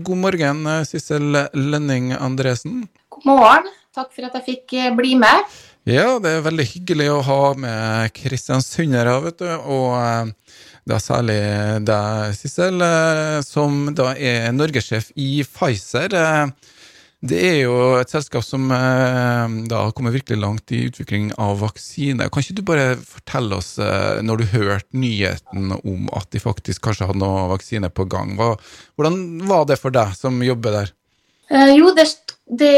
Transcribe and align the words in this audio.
God 0.00 0.16
morgen, 0.16 0.64
Sissel 0.88 1.34
Lønning 1.52 2.12
Andresen. 2.16 2.86
God 3.12 3.26
morgen. 3.28 3.66
Takk 3.92 4.12
for 4.14 4.28
at 4.28 4.36
jeg 4.38 4.46
fikk 4.46 4.74
eh, 4.78 4.92
bli 4.96 5.16
med. 5.18 5.48
Ja, 5.88 6.14
det 6.22 6.30
er 6.36 6.44
veldig 6.46 6.66
hyggelig 6.70 7.08
å 7.10 7.20
ha 7.26 7.40
med 7.58 8.14
kristiansundere, 8.16 9.16
vet 9.26 9.42
du. 9.42 9.48
Og 9.50 9.96
eh, 9.98 10.56
da 10.88 11.00
særlig 11.02 11.40
deg, 11.88 12.36
Sissel, 12.38 12.80
eh, 12.86 13.40
som 13.44 13.90
da 13.96 14.14
er 14.14 14.48
norgessjef 14.56 15.10
i 15.20 15.42
Pfizer. 15.44 16.16
Det 17.20 17.36
er 17.36 17.58
jo 17.66 17.74
et 18.00 18.08
selskap 18.08 18.40
som 18.46 18.70
da 18.70 19.80
har 19.82 19.90
kommet 19.92 20.14
virkelig 20.14 20.38
langt 20.40 20.72
i 20.72 20.86
utvikling 20.88 21.26
av 21.36 21.58
vaksine. 21.60 22.30
Kan 22.32 22.40
ikke 22.40 22.56
du 22.56 22.62
bare 22.64 22.86
fortelle 22.96 23.58
oss, 23.60 23.74
når 24.24 24.40
du 24.40 24.46
hørte 24.54 24.96
nyheten 24.96 25.74
om 25.76 26.08
at 26.16 26.30
de 26.32 26.40
faktisk 26.40 26.86
kanskje 26.86 27.10
hadde 27.10 27.20
noe 27.20 27.50
vaksine 27.52 27.92
på 27.92 28.08
gang, 28.08 28.32
hva, 28.40 28.54
hvordan 28.96 29.20
var 29.50 29.68
det 29.68 29.76
for 29.82 29.92
deg 29.92 30.16
som 30.16 30.40
jobber 30.40 30.78
der? 30.78 30.94
Eh, 31.50 31.74
jo, 31.76 31.90
det, 31.94 32.06
det, 32.46 32.74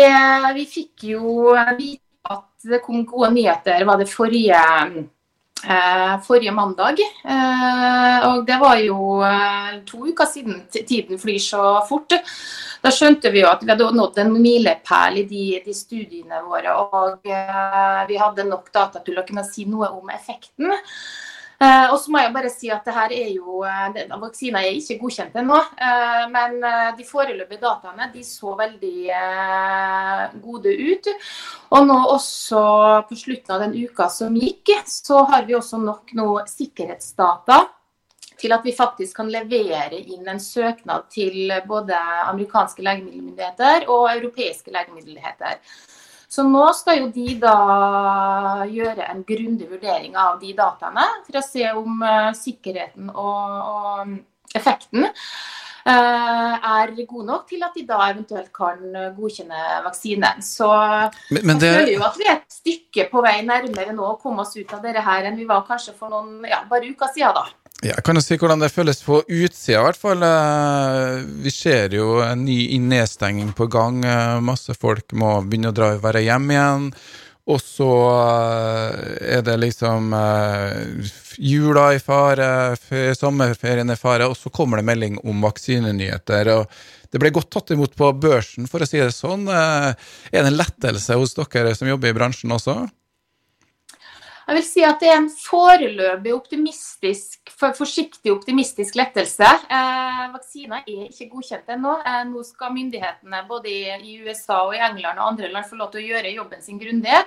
Vi 0.56 0.66
fikk 0.68 1.08
jo 1.12 1.52
vite 1.78 2.00
at 2.32 2.70
det 2.70 2.80
kom 2.84 3.02
gode 3.08 3.32
nyheter 3.34 3.84
var 3.84 3.98
det 4.00 4.08
forrige, 4.10 4.56
eh, 4.56 5.02
forrige 6.26 6.52
mandag. 6.54 6.98
Eh, 7.24 8.26
og 8.28 8.44
det 8.46 8.58
var 8.60 8.80
jo 8.82 9.22
eh, 9.26 9.80
to 9.86 10.02
uker 10.08 10.28
siden. 10.28 10.62
Tiden 10.72 11.18
flyr 11.18 11.38
så 11.42 11.62
fort. 11.88 12.16
Da 12.82 12.90
skjønte 12.90 13.30
vi 13.30 13.44
jo 13.44 13.50
at 13.50 13.62
vi 13.62 13.70
hadde 13.70 13.90
nådd 13.94 14.18
en 14.18 14.32
milepæl 14.42 15.20
i 15.22 15.26
de, 15.30 15.44
de, 15.64 15.74
studiene 15.76 16.42
våre. 16.46 16.74
Og 16.74 17.28
eh, 17.30 18.00
vi 18.08 18.18
hadde 18.18 18.48
nok 18.48 18.72
data 18.74 19.02
til 19.04 19.20
å 19.20 19.26
kunne 19.28 19.46
si 19.46 19.66
noe 19.70 19.92
om 19.94 20.10
effekten. 20.14 20.72
Uh, 21.62 21.92
og 21.92 21.98
så 22.02 22.10
må 22.10 22.18
jeg 22.18 22.32
bare 22.34 22.50
si 22.50 22.70
at 22.74 22.86
det 22.86 22.94
her 22.96 23.12
er 23.14 23.28
jo, 23.36 23.60
Vaksina 24.18 24.64
er 24.64 24.74
ikke 24.74 24.96
godkjent 24.98 25.36
ennå, 25.38 25.58
uh, 25.58 26.24
men 26.32 26.56
de 26.98 27.06
foreløpige 27.06 27.62
dataene 27.62 28.08
de 28.10 28.24
så 28.26 28.56
veldig 28.58 28.96
gode 30.42 30.72
ut. 30.74 31.12
Og 31.76 31.86
nå 31.86 32.00
også 32.16 32.64
på 33.08 33.20
slutten 33.20 33.54
av 33.54 33.62
den 33.66 33.76
uka 33.84 34.08
som 34.10 34.34
gikk, 34.36 34.74
så 34.90 35.22
har 35.30 35.46
vi 35.46 35.54
også 35.58 35.78
nok 35.82 36.10
noe 36.18 36.42
sikkerhetsdata 36.50 37.62
til 38.42 38.54
at 38.56 38.66
vi 38.66 38.74
faktisk 38.74 39.20
kan 39.20 39.30
levere 39.30 39.98
inn 40.00 40.26
en 40.28 40.40
søknad 40.42 41.06
til 41.12 41.52
både 41.68 41.98
amerikanske 42.26 42.82
legemiddelmyndigheter 42.82 43.86
og 43.92 44.08
europeiske 44.16 44.74
legemiddelmyndigheter. 44.74 45.60
Så 46.32 46.44
nå 46.48 46.64
skal 46.76 47.02
jo 47.02 47.08
de 47.12 47.34
da 47.42 47.56
gjøre 48.70 49.04
en 49.10 49.20
grundig 49.28 49.68
vurdering 49.68 50.16
av 50.16 50.38
de 50.40 50.54
dataene 50.56 51.04
for 51.26 51.36
å 51.36 51.44
se 51.44 51.66
om 51.76 52.00
uh, 52.00 52.30
sikkerheten 52.36 53.10
og, 53.12 53.58
og 53.74 54.56
effekten 54.56 55.04
uh, 55.04 56.54
er 56.56 56.94
god 57.02 57.28
nok 57.28 57.44
til 57.50 57.66
at 57.66 57.76
de 57.76 57.84
da 57.88 58.00
eventuelt 58.06 58.48
kan 58.56 58.80
godkjenne 59.18 59.82
vaksinen. 59.84 60.40
Så 60.46 60.70
men, 60.72 61.44
men 61.50 61.60
det... 61.60 61.68
jeg 61.68 61.82
føler 61.82 61.96
jo 61.98 62.06
at 62.08 62.20
vi 62.22 62.30
er 62.30 62.38
et 62.38 62.60
stykke 62.60 63.10
på 63.12 63.24
vei 63.28 63.38
nærmere 63.44 63.92
nå 63.92 64.14
å 64.14 64.20
komme 64.22 64.46
oss 64.46 64.56
ut 64.56 64.72
av 64.72 64.80
dette 64.86 65.04
her 65.04 65.28
enn 65.28 65.36
vi 65.36 65.48
var 65.48 65.66
kanskje 65.68 65.92
for 65.98 66.12
noen 66.14 66.48
ja, 66.48 66.64
bare 66.70 66.88
uker 66.88 67.12
siden. 67.12 67.36
da. 67.36 67.61
Jeg 67.82 68.04
kan 68.06 68.14
jo 68.14 68.22
si 68.22 68.36
hvordan 68.38 68.60
det 68.62 68.70
føles 68.70 69.00
på 69.02 69.16
utsida, 69.26 69.80
i 69.80 69.86
hvert 69.88 69.98
fall. 69.98 70.22
Eh, 70.22 71.24
vi 71.42 71.50
ser 71.50 71.96
jo 71.96 72.20
en 72.22 72.44
ny 72.46 72.78
nedstenging 72.78 73.50
på 73.58 73.66
gang. 73.66 73.98
Eh, 74.06 74.38
masse 74.44 74.76
folk 74.78 75.10
må 75.18 75.40
begynne 75.42 75.72
å 75.72 75.74
dra 75.74 75.88
være 75.98 76.22
hjem 76.22 76.46
igjen. 76.54 76.86
Og 77.50 77.58
så 77.58 77.90
eh, 78.12 79.34
er 79.34 79.42
det 79.48 79.58
liksom 79.64 80.14
jula 81.42 81.88
i 81.96 81.98
fare, 81.98 82.48
sommerferien 83.18 83.90
i 83.90 83.98
fare, 83.98 84.30
og 84.30 84.38
så 84.38 84.54
kommer 84.54 84.78
det 84.78 84.86
melding 84.86 85.18
om 85.26 85.42
vaksinenyheter. 85.42 86.54
og 86.54 87.10
Det 87.10 87.18
ble 87.18 87.34
godt 87.34 87.50
tatt 87.50 87.74
imot 87.74 87.98
på 87.98 88.14
børsen, 88.14 88.70
for 88.70 88.86
å 88.86 88.86
si 88.86 89.02
det 89.02 89.10
sånn. 89.16 89.48
Er 89.50 89.98
det 90.30 90.46
en 90.46 90.60
lettelse 90.60 91.18
hos 91.18 91.34
dere 91.34 91.74
som 91.74 91.90
jobber 91.90 92.14
i 92.14 92.20
bransjen 92.20 92.54
også? 92.54 92.84
Jeg 94.42 94.56
vil 94.56 94.64
si 94.66 94.82
at 94.82 94.98
det 94.98 95.08
er 95.08 95.20
en 95.20 95.28
foreløpig 95.30 96.32
optimistisk, 96.34 97.52
for 97.54 97.76
forsiktig 97.78 98.32
optimistisk 98.32 98.96
lettelse. 98.98 99.46
Eh, 99.46 100.22
vaksiner 100.32 100.82
er 100.82 101.04
ikke 101.06 101.28
godkjent 101.30 101.70
ennå. 101.76 101.94
Eh, 102.00 102.24
nå 102.26 102.42
skal 102.46 102.74
myndighetene 102.74 103.44
både 103.48 103.70
i 104.02 104.16
USA 104.24 104.64
og 104.66 104.74
i 104.74 104.82
England 104.82 105.20
og 105.20 105.28
andre 105.30 105.52
land 105.52 105.68
få 105.70 105.78
lov 105.78 105.92
til 105.92 106.02
å 106.02 106.08
gjøre 106.10 106.34
jobben 106.34 106.64
sin 106.64 106.80
grundig. 106.82 107.22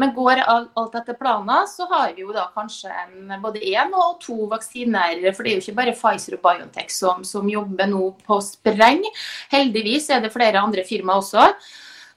Men 0.00 0.14
går 0.16 0.40
alt 0.40 0.98
etter 1.02 1.20
planen, 1.20 1.68
så 1.68 1.88
har 1.92 2.16
vi 2.16 2.24
jo 2.24 2.32
da 2.32 2.48
kanskje 2.56 2.92
en, 3.04 3.36
både 3.44 3.60
én 3.60 3.92
og 3.92 4.18
to 4.24 4.48
vaksiner. 4.50 5.20
For 5.34 5.44
det 5.44 5.52
er 5.52 5.58
jo 5.58 5.66
ikke 5.66 5.78
bare 5.82 5.96
Pfizer 5.98 6.38
og 6.38 6.44
BioNTech 6.46 6.92
som, 6.92 7.24
som 7.28 7.48
jobber 7.50 7.92
nå 7.92 8.14
på 8.24 8.40
spreng. 8.44 9.04
Heldigvis 9.52 10.08
er 10.14 10.24
det 10.24 10.32
flere 10.32 10.64
andre 10.64 10.86
firmaer 10.88 11.20
også. 11.20 11.50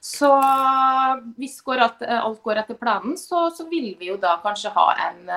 Så 0.00 0.28
hvis 1.36 1.58
alt, 1.66 2.02
alt 2.02 2.42
går 2.42 2.62
etter 2.62 2.78
planen, 2.78 3.16
så, 3.18 3.48
så, 3.50 3.66
vil 3.68 3.96
vi 3.98 4.12
jo 4.12 4.18
da 4.20 4.36
kanskje 4.42 4.70
ha 4.76 4.86
en, 5.08 5.32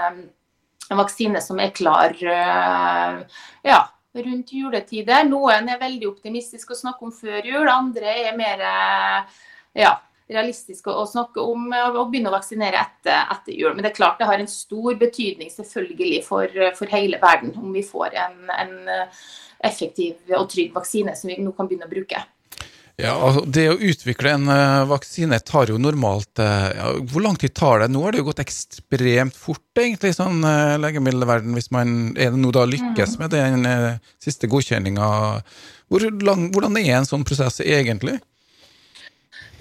en 0.90 1.00
vaksine 1.00 1.42
som 1.42 1.60
er 1.60 1.74
klar 1.74 2.14
eh, 2.14 3.18
ja, 3.66 3.82
rundt 4.14 4.54
juletider. 4.54 5.26
Noen 5.28 5.70
er 5.70 5.82
veldig 5.82 6.12
optimistiske 6.12 6.76
å 6.76 6.82
snakke 6.84 7.08
om 7.08 7.14
før 7.16 7.42
jul, 7.48 7.68
andre 7.72 8.16
er 8.28 8.38
mer 8.38 8.64
ja, 9.74 9.96
realistiske 10.32 10.94
å 10.94 11.08
snakke 11.10 11.44
om 11.44 11.72
å 11.74 12.06
begynne 12.10 12.30
å 12.30 12.36
vaksinere 12.36 12.80
etter, 12.80 13.24
etter, 13.34 13.56
jul. 13.58 13.74
Men 13.74 13.86
det 13.86 13.92
er 13.92 13.98
klart 13.98 14.22
det 14.22 14.30
har 14.30 14.42
en 14.42 14.52
stor 14.52 15.00
betydning 15.00 15.50
selvfølgelig 15.54 16.22
for, 16.28 16.62
for 16.78 16.94
hele 16.94 17.20
verden 17.24 17.56
om 17.60 17.74
vi 17.74 17.84
får 17.88 18.20
en, 18.28 18.38
en 18.56 18.78
effektiv 19.66 20.38
og 20.38 20.48
trygg 20.54 20.76
vaksine 20.76 21.16
som 21.18 21.32
vi 21.32 21.42
nå 21.42 21.56
kan 21.58 21.70
begynne 21.70 21.90
å 21.90 21.92
bruke. 21.92 22.22
Ja, 23.02 23.16
altså 23.18 23.44
Det 23.50 23.66
å 23.72 23.78
utvikle 23.78 24.36
en 24.36 24.48
uh, 24.52 24.86
vaksine 24.90 25.40
tar 25.46 25.72
jo 25.72 25.80
normalt 25.82 26.42
uh, 26.42 26.70
ja, 26.76 26.90
Hvor 27.10 27.26
lang 27.26 27.38
tid 27.42 27.56
tar 27.58 27.82
det? 27.82 27.90
Nå 27.94 28.04
har 28.06 28.14
det 28.14 28.22
jo 28.22 28.28
gått 28.30 28.44
ekstremt 28.44 29.38
fort, 29.38 29.66
egentlig, 29.80 30.14
sånn 30.18 30.44
uh, 30.46 30.78
legemiddelverden, 30.82 31.56
hvis 31.58 31.72
man 31.74 32.12
er 32.16 32.34
det 32.34 32.42
nå 32.42 32.54
da 32.56 32.68
lykkes 32.70 33.18
med 33.22 33.34
den 33.34 33.66
siste 34.22 34.50
godkjenninga. 34.52 35.08
Hvor 35.92 36.06
hvordan 36.22 36.78
er 36.80 37.00
en 37.00 37.10
sånn 37.10 37.26
prosess 37.28 37.60
egentlig? 37.64 38.20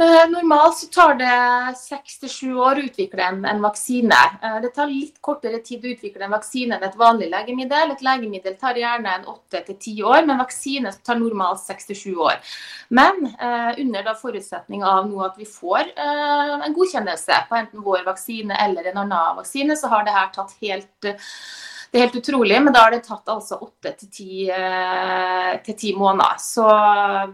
Eh, 0.00 0.30
normalt 0.30 0.76
så 0.76 0.86
tar 0.86 1.14
det 1.20 1.76
seks 1.76 2.14
til 2.22 2.30
sju 2.32 2.52
år 2.64 2.78
å 2.80 2.84
utvikle 2.86 3.20
en, 3.20 3.42
en, 3.44 3.58
vaksine. 3.60 4.16
Eh, 4.40 4.54
det 4.64 4.70
tar 4.72 4.88
litt 4.88 5.18
kortere 5.20 5.58
tid 5.60 5.84
å 5.84 5.90
utvikle 5.92 6.24
en 6.24 6.32
vaksine 6.32 6.78
enn 6.78 6.86
et 6.86 6.96
vanlig 6.96 7.28
legemiddel. 7.28 7.92
Et 7.92 8.04
legemiddel 8.06 8.56
tar 8.56 8.80
gjerne 8.80 9.12
en 9.18 9.28
åtte 9.28 9.60
til 9.66 9.76
ti 9.84 9.94
år, 10.00 10.22
men 10.24 10.40
vaksine 10.40 10.94
tar 11.04 11.20
normalt 11.20 11.60
seks 11.60 11.90
til 11.90 12.00
sju 12.00 12.14
år. 12.30 12.40
Men 12.96 13.28
eh, 13.34 13.82
under 13.84 14.08
da 14.08 14.16
forutsetning 14.16 14.86
av 14.88 15.04
nå 15.10 15.20
at 15.26 15.36
vi 15.36 15.44
får 15.44 15.92
en 16.00 16.72
godkjennelse 16.78 17.42
på 17.50 17.58
enten 17.58 17.84
vår 17.84 18.06
vaksine 18.08 18.56
eller 18.64 18.88
en 18.88 19.02
annen 19.04 19.42
vaksine, 19.42 19.76
så 19.76 19.92
har 19.92 20.08
det 20.08 20.16
her 20.16 20.32
tatt 20.32 20.56
helt 20.64 21.10
det 21.90 21.98
er 21.98 22.06
helt 22.06 22.20
utrolig, 22.20 22.62
men 22.62 22.74
da 22.74 22.84
har 22.84 22.94
det 22.94 23.02
tatt 23.02 23.28
altså 23.32 23.58
åtte 23.64 23.96
til 23.98 24.10
ti, 24.14 24.46
eh, 24.46 25.98
måneder. 25.98 26.38
Så 26.38 26.66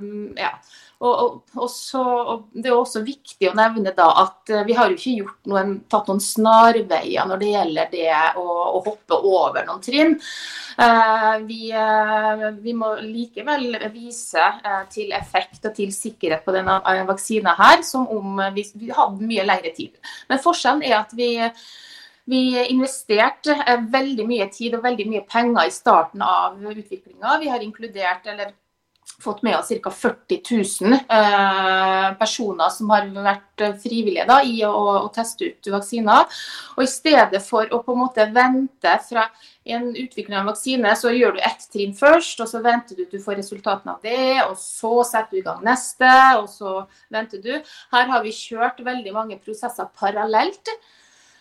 mm, 0.00 0.34
ja. 0.40 0.56
Og, 0.96 1.12
og, 1.12 1.32
og, 1.60 1.68
så, 1.68 2.00
og, 2.00 2.44
Det 2.56 2.70
er 2.70 2.72
også 2.72 3.02
viktig 3.04 3.50
å 3.50 3.56
nevne 3.58 3.92
da 3.92 4.06
at 4.22 4.48
eh, 4.48 4.64
vi 4.64 4.72
har 4.78 4.88
jo 4.88 4.96
ikke 4.96 5.50
noen, 5.52 5.74
tatt 5.92 6.08
noen 6.08 6.22
snarveier 6.24 7.28
når 7.28 7.42
det 7.42 7.50
gjelder 7.52 7.90
det 7.92 8.06
å, 8.40 8.46
å 8.78 8.80
hoppe 8.80 9.18
over 9.20 9.66
noen 9.68 9.84
trinn. 9.84 10.16
Uh, 10.76 11.36
vi, 11.44 11.68
vi, 12.64 12.72
må 12.76 12.94
likevel 13.00 13.76
vise 13.92 14.48
til 14.92 15.12
effekt 15.16 15.68
og 15.68 15.76
til 15.76 15.92
sikkerhet 15.92 16.44
på 16.44 16.52
denne 16.56 16.80
vaksina 17.08 17.54
her, 17.60 17.84
som 17.84 18.08
om 18.12 18.40
vi 18.56 18.64
hadde 18.88 19.28
mye 19.28 19.44
lengre 19.48 19.72
tid. 19.76 19.96
Men 20.28 20.40
forskjellen 20.40 20.84
er 20.84 20.98
at 21.02 21.12
vi 21.16 21.34
vi 22.26 22.42
investerte 22.72 23.54
veldig 23.90 24.26
mye 24.26 24.48
tid 24.52 24.74
og 24.74 24.84
veldig 24.86 25.08
mye 25.10 25.24
penger 25.30 25.68
i 25.68 25.74
starten 25.74 26.22
av 26.26 26.58
utviklinga. 26.58 27.38
Vi 27.42 27.50
har 27.52 27.62
inkludert, 27.62 28.26
eller 28.26 28.54
fått 29.22 29.42
med 29.42 29.56
oss 29.56 29.68
ca. 29.82 29.90
40 29.90 30.40
000 30.80 30.92
eh, 30.92 32.08
personer 32.18 32.72
som 32.74 32.90
har 32.90 33.06
vært 33.14 33.64
frivillige 33.82 34.26
da, 34.28 34.40
i 34.44 34.58
å, 34.66 34.72
å, 35.06 35.08
teste 35.14 35.48
ut 35.48 35.70
vaksiner. 35.72 36.26
Og 36.76 36.82
I 36.84 36.90
stedet 36.90 37.40
for 37.46 37.70
å 37.72 37.80
på 37.86 37.94
en 37.94 38.02
måte 38.02 38.26
vente 38.34 38.96
fra 39.08 39.28
en 39.64 39.88
utvikling 39.94 40.36
av 40.36 40.42
en 40.42 40.50
vaksine, 40.50 40.92
så 40.98 41.14
gjør 41.14 41.38
du 41.38 41.40
ett 41.46 41.64
trinn 41.72 41.94
først, 41.96 42.42
og 42.42 42.50
så 42.50 42.60
venter 42.66 42.98
du 42.98 43.04
til 43.04 43.16
du 43.16 43.24
får 43.24 43.40
resultatene 43.40 43.96
av 43.96 44.04
det, 44.04 44.42
og 44.44 44.58
så 44.60 44.92
setter 45.06 45.38
du 45.38 45.40
i 45.40 45.46
gang 45.46 45.64
neste, 45.66 46.12
og 46.42 46.50
så 46.52 46.76
venter 47.14 47.42
du. 47.42 47.54
Her 47.94 48.12
har 48.12 48.26
vi 48.26 48.34
kjørt 48.36 48.84
veldig 48.84 49.16
mange 49.16 49.40
prosesser 49.42 49.88
parallelt. 49.96 50.74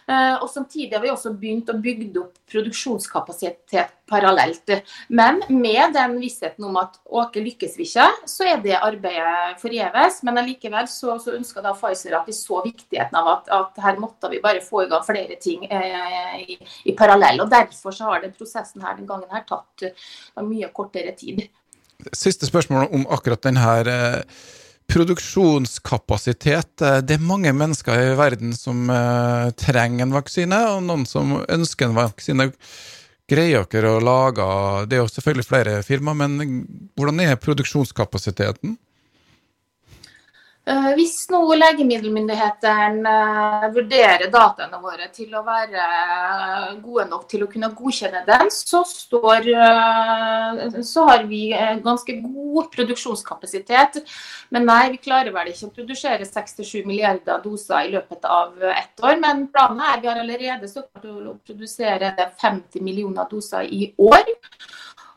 Eh, 0.05 0.35
og 0.37 0.49
Samtidig 0.49 0.93
har 0.93 1.01
vi 1.01 1.09
også 1.09 1.31
begynt 1.33 1.69
å 1.71 1.77
bygge 1.81 2.21
opp 2.21 2.35
produksjonskapasitet 2.51 3.95
parallelt. 4.05 4.69
Men 5.09 5.41
med 5.49 5.95
den 5.95 6.19
vissheten 6.21 6.67
om 6.67 6.77
at 6.77 6.99
åke 7.05 7.41
lykkes 7.41 7.77
vi 7.79 7.87
ikke, 7.87 8.05
så 8.29 8.45
er 8.51 8.61
det 8.61 8.75
arbeidet 8.77 9.57
forgjeves. 9.61 10.21
Men 10.27 10.41
allikevel 10.41 10.89
så, 10.91 11.17
så 11.21 11.33
ønsker 11.37 11.65
da 11.65 11.73
Pfizer 11.77 12.17
at 12.19 12.29
vi 12.29 12.37
så 12.37 12.61
viktigheten 12.65 13.17
av 13.17 13.31
at, 13.33 13.51
at, 13.57 13.81
her 13.85 13.99
måtte 14.01 14.29
vi 14.31 14.41
bare 14.43 14.63
få 14.65 14.85
i 14.85 14.89
gang 14.91 15.05
flere 15.05 15.39
ting 15.41 15.65
eh, 15.65 16.35
i, 16.43 16.59
i, 16.85 16.95
parallell. 16.97 17.41
og 17.43 17.49
Derfor 17.53 17.95
så 17.95 18.11
har 18.11 18.21
den 18.23 18.35
prosessen 18.35 18.85
her 18.85 18.97
den 18.99 19.09
gangen 19.09 19.31
her 19.33 19.45
tatt 19.47 19.87
uh, 19.89 20.45
mye 20.45 20.69
kortere 20.75 21.15
tid. 21.17 21.47
Siste 22.13 22.45
spørsmål 22.45 22.91
om 22.93 23.07
akkurat 23.13 23.41
denne 23.47 23.73
eh, 23.89 24.45
produksjonskapasitet. 24.91 26.81
Eh, 26.81 26.99
det 27.05 27.17
er 27.17 27.29
mange 27.31 27.53
mennesker 27.55 28.11
i 28.11 28.17
verden 28.19 28.53
som 28.57 28.89
uh, 28.91 29.51
trenger 29.59 30.05
en 30.05 30.15
vaksine, 30.15 30.59
og 30.75 30.83
noen 30.85 31.05
som 31.09 31.37
ønsker 31.41 31.89
en 31.89 31.97
vaksine. 31.97 32.49
Greier 33.25 33.65
dere 33.71 33.95
å 33.95 34.01
lage 34.03 34.45
Det 34.85 34.99
er 34.99 35.01
jo 35.01 35.09
selvfølgelig 35.09 35.47
flere 35.47 35.79
firmaer, 35.85 36.17
men 36.19 36.65
hvordan 36.93 37.23
er 37.23 37.39
produksjonskapasiteten? 37.41 38.75
Eh, 40.65 40.85
hvis 40.97 41.27
nå 41.29 41.39
legemiddelmyndighetene 41.59 43.11
eh, 43.11 43.65
vurderer 43.75 44.31
dataene 44.33 44.79
våre 44.81 45.11
til 45.13 45.35
å 45.37 45.43
være 45.45 45.83
eh, 45.83 46.71
gode 46.81 47.03
nok 47.11 47.27
til 47.29 47.43
å 47.45 47.49
kunne 47.51 47.69
godkjenne 47.77 48.23
dem, 48.25 48.49
så, 48.49 48.81
står, 48.89 49.51
så 50.81 51.03
har 51.11 51.27
vi 51.29 51.43
ganske 51.85 52.15
god 52.23 52.71
produksjonskapasitet. 52.73 53.99
Men 54.55 54.65
nei, 54.65 54.79
vi 54.95 55.03
klarer 55.05 55.35
vel 55.35 55.51
ikke 55.51 55.69
å 55.69 55.75
produsere 55.75 56.25
67 56.25 56.81
milliarder 56.89 57.45
doser 57.45 57.85
i 57.85 57.93
løpet 57.93 58.25
av 58.25 58.57
ett 58.71 59.05
år. 59.05 59.21
Men 59.21 59.45
planen 59.53 59.85
er 59.85 60.01
vi 60.01 60.09
har 60.09 60.23
allerede 60.23 60.71
stått 60.71 61.05
å 61.05 61.37
produsere 61.45 62.15
50 62.41 62.81
millioner 62.81 63.29
doser 63.29 63.69
i 63.69 63.91
år. 64.01 64.33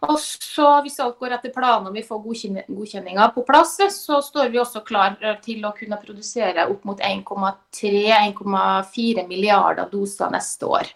Og 0.07 0.15
så, 0.23 0.79
hvis 0.85 1.01
alt 1.03 1.17
går 1.19 1.33
etter 1.35 1.51
planen 1.51 1.89
og 1.91 1.97
vi 1.97 2.05
får 2.07 2.21
godkjenninga 2.23 3.35
på 3.35 3.43
plass, 3.47 3.79
så 3.97 4.21
står 4.23 4.49
vi 4.53 4.59
også 4.63 4.81
klar 4.87 5.17
til 5.43 5.65
å 5.67 5.75
kunne 5.75 5.99
produsere 5.99 6.69
opp 6.71 6.85
mot 6.87 7.01
1,3-1,4 7.03 9.27
milliarder 9.27 9.91
doser 9.91 10.31
neste 10.31 10.67
år. 10.71 10.87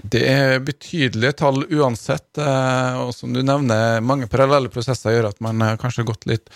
Det 0.00 0.22
er 0.24 0.62
betydelige 0.64 1.32
tall 1.42 1.64
uansett, 1.66 2.38
eh, 2.38 3.00
og 3.02 3.14
som 3.14 3.32
du 3.34 3.42
nevner, 3.44 4.00
mange 4.00 4.26
parallelle 4.30 4.68
prosesser 4.72 5.12
gjør 5.16 5.28
at 5.32 5.40
man 5.44 5.60
kanskje 5.80 6.02
har 6.04 6.12
gått 6.12 6.26
litt 6.30 6.48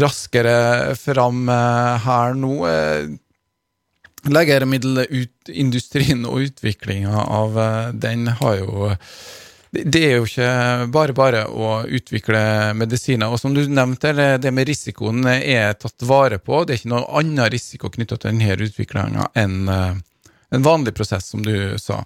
raskere 0.00 0.94
fram 0.98 1.48
eh, 1.52 1.96
her 2.06 2.34
nå. 2.38 2.54
Eh, 2.70 3.04
Legemiddelindustrien 4.24 6.24
og 6.24 6.40
utviklinga 6.46 7.26
av 7.28 7.58
den 8.00 8.24
har 8.40 8.54
jo 8.56 8.88
det 9.74 10.00
er 10.06 10.16
jo 10.18 10.26
ikke 10.28 10.48
bare 10.94 11.14
bare 11.16 11.44
å 11.50 11.82
utvikle 11.84 12.40
medisiner. 12.78 13.32
Og 13.32 13.40
som 13.40 13.54
du 13.54 13.62
nevnte, 13.66 14.12
det 14.38 14.52
med 14.54 14.68
risikoen 14.68 15.26
er 15.26 15.74
tatt 15.78 16.04
vare 16.06 16.38
på. 16.38 16.62
Det 16.64 16.74
er 16.74 16.82
ikke 16.82 16.92
noe 16.94 17.20
annen 17.20 17.50
risiko 17.52 17.90
knytta 17.90 18.18
til 18.18 18.32
denne 18.32 18.58
utviklinga 18.68 19.30
enn 19.40 19.70
eh, 19.70 20.02
en 20.54 20.62
vanlig 20.62 20.94
prosess, 20.94 21.26
som 21.32 21.42
du 21.42 21.74
sa. 21.82 22.04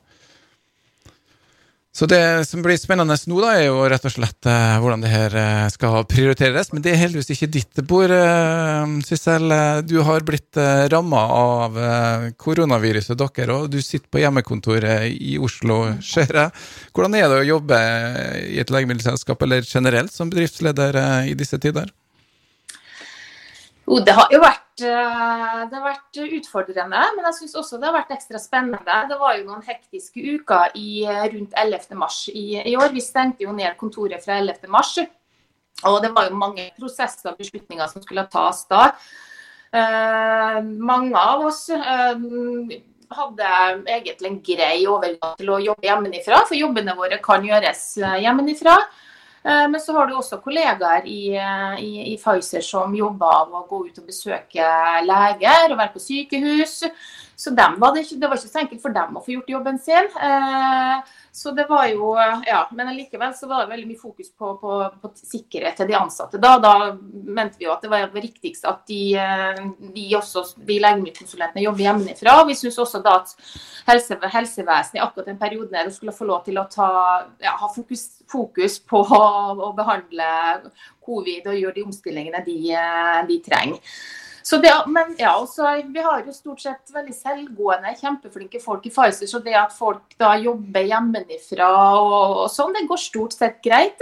Så 1.99 2.07
det 2.07 2.47
som 2.47 2.63
blir 2.63 2.77
spennende 2.79 3.17
nå, 3.27 3.41
da, 3.43 3.57
er 3.59 3.65
jo 3.65 3.81
rett 3.91 4.05
og 4.07 4.13
slett 4.15 4.47
eh, 4.47 4.75
hvordan 4.79 5.01
det 5.03 5.09
her 5.11 5.35
eh, 5.35 5.65
skal 5.75 6.05
prioriteres. 6.07 6.71
Men 6.71 6.85
det 6.85 6.93
er 6.93 7.01
heldigvis 7.01 7.33
ikke 7.35 7.49
ditt 7.57 7.81
bord, 7.91 8.15
eh, 8.15 8.93
Sissel. 9.09 9.51
Du 9.83 9.97
har 10.07 10.23
blitt 10.29 10.61
eh, 10.63 10.85
ramma 10.93 11.25
av 11.35 11.81
eh, 11.83 12.29
koronaviruset, 12.39 13.19
dere, 13.19 13.57
òg. 13.57 13.67
du 13.73 13.81
sitter 13.83 14.07
på 14.15 14.23
hjemmekontoret 14.23 15.09
i 15.11 15.35
Oslo, 15.43 15.81
ser 15.99 16.39
jeg. 16.39 16.55
Hvordan 16.95 17.19
er 17.19 17.27
det 17.33 17.41
å 17.41 17.49
jobbe 17.49 17.81
i 18.47 18.63
et 18.63 18.71
legemiddelselskap, 18.71 19.43
eller 19.43 19.67
generelt 19.67 20.15
som 20.15 20.31
bedriftsleder 20.31 21.03
eh, 21.03 21.33
i 21.33 21.39
disse 21.41 21.59
tider? 21.59 21.91
Jo, 23.89 24.03
det 24.05 24.13
har 24.13 24.29
jo 24.29 24.39
vært, 24.43 24.83
eh, 24.85 25.61
det 25.65 25.77
har 25.79 25.85
vært 25.85 26.19
utfordrende, 26.39 27.05
men 27.17 27.25
jeg 27.29 27.37
syns 27.39 27.55
også 27.57 27.79
det 27.81 27.89
har 27.89 27.95
vært 27.95 28.11
ekstra 28.19 28.41
spennende. 28.43 28.97
Det 29.09 29.17
var 29.17 29.39
jo 29.39 29.47
noen 29.47 29.63
hektiske 29.65 30.21
uker 30.35 30.77
i, 30.77 31.07
eh, 31.09 31.25
rundt 31.33 31.55
11. 31.57 31.97
mars 31.97 32.29
i, 32.29 32.61
i, 32.61 32.77
år. 32.77 32.93
Vi 32.93 33.01
stengte 33.01 33.47
jo 33.47 33.53
ned 33.53 33.79
kontoret 33.81 34.23
fra 34.25 34.37
11. 34.37 34.69
mars. 34.69 34.99
Og 35.89 36.03
det 36.03 36.13
var 36.13 36.29
jo 36.29 36.37
mange 36.37 36.71
prosesser 36.77 37.31
og 37.31 37.39
beslutninger 37.39 37.89
som 37.89 38.03
skulle 38.03 38.29
tas 38.29 38.67
da. 38.69 38.93
Uh, 39.69 40.63
mange 40.65 41.13
av 41.13 41.43
oss 41.45 41.69
uh, 41.69 42.17
hadde 43.13 43.51
egentlig 43.85 44.31
en 44.31 44.41
grei 44.43 44.87
overgang 44.89 45.37
til 45.37 45.53
å 45.53 45.61
jobbe 45.61 45.85
hjemmefra, 45.85 46.41
for 46.49 46.57
jobbene 46.57 46.97
våre 46.97 47.21
kan 47.25 47.45
gjøres 47.45 47.85
hjemmefra. 48.25 48.79
Eh, 48.81 49.08
men 49.71 49.81
så 49.81 49.95
har 49.97 50.09
du 50.09 50.17
også 50.19 50.41
kollegaer 50.43 51.07
i, 51.07 51.37
eh, 51.39 51.79
i, 51.85 51.93
i 52.13 52.17
Pfizer 52.19 52.65
som 52.65 52.95
jobber 52.97 53.37
av 53.43 53.55
å 53.55 53.65
gå 53.69 53.85
ut 53.87 54.03
og 54.03 54.11
besøke 54.11 54.73
leger 55.07 55.71
og 55.71 55.79
være 55.79 55.95
på 55.95 56.03
sykehus. 56.03 56.83
Så 57.39 57.53
var 57.55 57.95
det, 57.95 58.03
ikke, 58.03 58.17
det, 58.19 58.27
var 58.27 58.35
ikke 58.35 58.51
så 58.51 58.61
enkelt 58.65 58.83
for 58.83 58.95
dem 58.97 59.15
å 59.15 59.23
få 59.23 59.37
gjort 59.37 59.53
jobben 59.53 59.77
sin. 59.79 60.09
Eh, 60.11 61.15
så 61.39 61.53
det 61.55 61.69
var 61.69 61.87
jo 61.87 62.11
Ja, 62.19 62.65
men 62.75 62.91
likevel 62.97 63.31
så 63.39 63.47
var 63.47 63.63
det 63.63 63.71
veldig 63.71 63.87
mye 63.93 64.01
fokus 64.01 64.33
på, 64.35 64.57
på, 64.59 64.79
på 64.99 65.11
sikkerhet 65.15 65.79
til 65.79 65.91
de 65.93 65.95
ansatte. 66.01 66.41
Da, 66.43 66.57
da 66.59 66.75
mente 66.99 67.61
vi 67.61 67.69
jo 67.69 67.75
at 67.77 67.87
det 67.87 67.93
var 67.93 68.11
viktigst 68.11 68.67
at 68.67 68.83
de, 68.91 69.15
de, 69.95 70.09
også, 70.19 70.49
de 70.67 70.81
legemiddelkonsulentene 70.83 71.63
jobber 71.63 71.87
hjemmefra. 71.87 72.41
Vi 72.49 72.59
syns 72.59 72.81
også 72.83 73.05
da 73.07 73.21
at 73.21 73.37
helse, 73.87 74.19
helsevesenet 74.35 74.99
i 74.99 75.05
akkurat 75.05 75.31
den 75.31 75.39
perioden 75.39 75.95
skulle 75.95 76.17
få 76.17 76.27
lov 76.27 76.43
til 76.49 76.59
å 76.59 76.67
ta, 76.73 76.89
ja, 77.45 77.55
ha 77.61 77.71
fokus, 77.71 78.09
fokus 78.31 78.79
på 78.81 79.03
å, 79.19 79.73
behandle 79.77 80.31
covid 81.05 81.49
og 81.49 81.61
gjøre 81.61 81.77
de 81.81 81.89
omstillingene 81.89 82.45
de, 82.47 82.59
de 83.29 83.43
trenger. 83.45 83.99
Det, 84.49 84.71
men 84.87 85.11
ja, 85.19 85.35
også, 85.37 85.67
Vi 85.93 86.01
har 86.01 86.23
jo 86.25 86.33
stort 86.33 86.63
sett 86.63 86.93
veldig 86.95 87.13
selvgående, 87.13 87.91
kjempeflinke 88.01 88.61
folk 88.63 88.87
i 88.89 88.93
Pfizer. 88.93 89.29
Så 89.29 89.43
det 89.45 89.53
at 89.59 89.75
folk 89.77 90.15
da 90.21 90.31
jobber 90.41 90.87
hjemmefra 90.89 91.69
og, 92.01 92.15
og 92.45 92.47
sånn, 92.53 92.73
det 92.73 92.87
går 92.89 93.03
stort 93.03 93.37
sett 93.37 93.59
greit. 93.65 94.01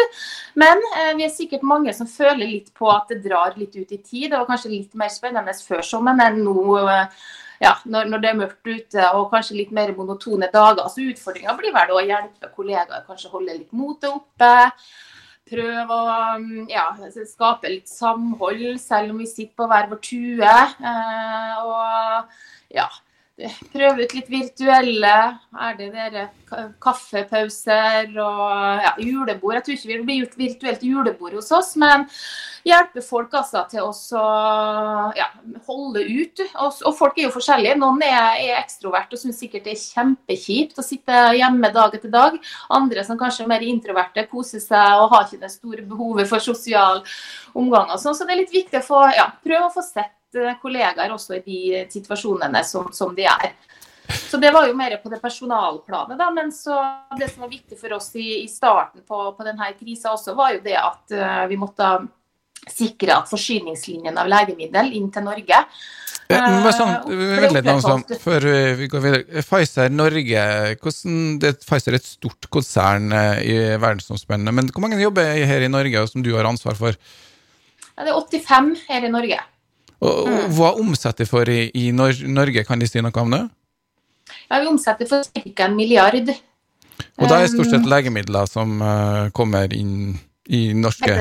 Men 0.54 0.78
eh, 0.92 1.16
vi 1.18 1.26
er 1.26 1.34
sikkert 1.34 1.66
mange 1.66 1.94
som 1.96 2.06
føler 2.06 2.46
litt 2.46 2.70
på 2.78 2.90
at 2.92 3.10
det 3.10 3.24
drar 3.26 3.58
litt 3.58 3.74
ut 3.74 3.90
i 3.90 3.98
tid. 3.98 4.30
Det 4.30 4.38
var 4.38 4.46
kanskje 4.46 4.74
litt 4.76 4.94
mer 4.94 5.10
spennende 5.10 5.56
før 5.66 5.82
sommeren 5.82 6.22
enn 6.28 6.40
nå. 6.46 6.78
Eh, 6.84 7.26
ja, 7.62 7.74
når, 7.84 8.10
når, 8.12 8.22
det 8.22 8.30
er 8.30 8.38
mørkt 8.42 8.70
ute 8.70 9.10
og 9.16 9.30
kanskje 9.32 9.58
litt 9.60 9.74
mer 9.74 9.94
monotone 9.96 10.48
dager. 10.52 10.86
Så 10.92 11.06
utfordringa 11.08 11.56
blir 11.58 11.74
vel 11.74 11.94
å 11.96 12.04
hjelpe 12.04 12.52
kollegaer, 12.56 13.04
kanskje 13.08 13.32
holde 13.32 13.58
litt 13.58 13.76
motet 13.76 14.10
oppe 14.12 14.54
prøve 15.46 15.94
å 15.94 16.12
mm, 16.42 16.66
ja, 16.70 16.88
skape 17.28 17.70
litt 17.70 17.90
samhold, 17.90 18.80
selv 18.82 19.14
om 19.14 19.22
vi 19.22 19.28
sitter 19.30 19.54
på 19.58 19.68
hver 19.70 19.90
vår 19.92 20.00
tue. 20.02 20.54
Eh, 20.90 21.58
og 21.62 22.74
ja, 22.74 22.88
prøve 23.72 24.06
ut 24.06 24.16
litt 24.16 24.30
virtuelle. 24.32 25.16
Er 25.68 25.78
det 25.78 25.90
dere 25.94 26.26
kaffepauser 26.82 28.10
og 28.14 28.84
ja, 28.86 28.94
julebord? 28.98 29.58
Jeg 29.58 29.66
tror 29.66 29.78
ikke 29.78 29.92
det 29.92 30.06
blir 30.08 30.22
gjort 30.22 30.38
virtuelt 30.40 30.86
julebord 30.86 31.38
hos 31.38 31.52
oss, 31.54 31.74
men 31.80 32.08
hjelpe 32.66 33.02
folk 33.04 33.34
altså 33.38 33.62
til 33.70 33.86
å 33.86 33.92
ja, 35.16 35.28
holde 35.68 36.02
ut. 36.02 36.42
Og, 36.44 36.80
og, 36.82 36.92
folk 36.98 37.18
er 37.18 37.28
jo 37.28 37.34
forskjellige. 37.36 37.78
Noen 37.80 38.02
er, 38.06 38.40
er 38.42 38.60
ekstrovert 38.60 39.14
og 39.14 39.22
syns 39.22 39.38
sikkert 39.42 39.68
det 39.68 39.76
er 39.76 39.84
kjempekjipt 39.84 40.82
å 40.82 40.86
sitte 40.86 41.22
hjemme 41.38 41.70
dag 41.74 41.94
etter 41.96 42.12
dag. 42.12 42.36
Andre 42.74 43.06
som 43.06 43.20
kanskje 43.20 43.46
er 43.46 43.52
mer 43.54 43.64
introverte, 43.66 44.26
koser 44.30 44.62
seg 44.64 45.00
og 45.00 45.12
har 45.14 45.28
ikke 45.28 45.44
det 45.46 45.54
store 45.54 45.86
behovet 45.86 46.28
for 46.30 46.42
sosial 46.42 47.04
omgang. 47.54 47.88
og 47.90 48.02
sånn. 48.02 48.18
Så 48.18 48.26
det 48.26 48.36
er 48.36 48.44
litt 48.44 48.54
viktig 48.54 48.82
å 48.82 48.86
få, 48.90 49.06
ja, 49.14 49.30
prøve 49.46 49.70
å 49.70 49.74
få 49.74 49.86
sett 49.86 50.12
Eh, 50.36 50.56
kollegaer 50.62 51.12
også 51.12 51.38
i 51.38 51.42
de 51.44 51.60
situasjonene 51.90 52.62
som, 52.64 52.90
som 52.92 53.14
de 53.14 53.24
er. 53.30 53.54
Så 54.06 54.38
det 54.42 54.52
var 54.54 54.68
jo 54.68 54.74
mer 54.78 54.96
på 55.02 55.10
det 55.10 55.18
personalplanet, 55.22 56.18
da. 56.18 56.28
Men 56.30 56.50
det 56.50 57.30
som 57.32 57.42
var 57.42 57.50
viktig 57.50 57.78
for 57.78 57.96
oss 57.96 58.12
i, 58.14 58.44
i 58.44 58.48
starten 58.50 59.02
på, 59.06 59.22
på 59.34 59.46
denne 59.46 59.72
krisa 59.78 60.14
var 60.36 60.54
jo 60.54 60.60
det 60.62 60.76
at 60.78 61.14
uh, 61.16 61.46
vi 61.50 61.58
måtte 61.58 61.88
sikre 62.70 63.14
at 63.14 63.30
forsyningslinjen 63.30 64.18
av 64.18 64.28
legemiddel 64.30 64.92
inn 64.98 65.10
til 65.14 65.24
Norge 65.26 65.62
sånn, 66.26 66.92
litt, 67.54 67.68
sånn, 67.84 68.02
før 68.18 68.46
vi 68.78 68.88
går 68.90 69.02
videre. 69.04 69.42
Pfizer 69.46 69.92
Norge, 69.94 70.46
hvordan, 70.82 71.20
det, 71.42 71.52
Pfizer 71.62 71.94
er 71.94 72.00
et 72.00 72.08
stort 72.08 72.48
konsern 72.50 73.12
i 73.42 73.54
verdensomspennende, 73.78 74.54
men 74.54 74.70
hvor 74.72 74.84
mange 74.84 74.98
jobber 75.00 75.36
her 75.46 75.62
i 75.62 75.70
Norge 75.70 76.06
som 76.10 76.24
du 76.26 76.32
har 76.34 76.48
ansvar 76.48 76.78
for? 76.78 76.98
Ja, 77.96 78.04
det 78.04 78.12
er 78.12 78.18
85 78.18 78.74
her 78.88 79.06
i 79.06 79.12
Norge. 79.12 79.38
Og, 80.04 80.26
mm. 80.28 80.50
Hva 80.58 80.74
omsetter 80.76 81.28
for 81.28 81.48
i, 81.48 81.70
i, 81.72 81.88
Norge, 81.94 82.66
kan 82.68 82.82
de 82.82 82.88
si 82.90 83.00
noe 83.00 83.22
om 83.22 83.32
det? 83.32 83.46
Ja, 84.50 84.60
Vi 84.60 84.68
omsetter 84.68 85.08
for 85.08 85.24
ca. 85.32 85.70
en 85.70 85.78
milliard. 85.78 86.34
Og 87.16 87.28
da 87.28 87.38
er 87.38 87.46
det 87.46 87.54
stort 87.54 87.70
sett 87.70 87.84
um, 87.84 87.90
legemidler 87.92 88.48
som 88.50 88.76
uh, 88.82 89.28
kommer 89.36 89.72
inn 89.72 90.18
i 90.52 90.68
norske 90.76 91.16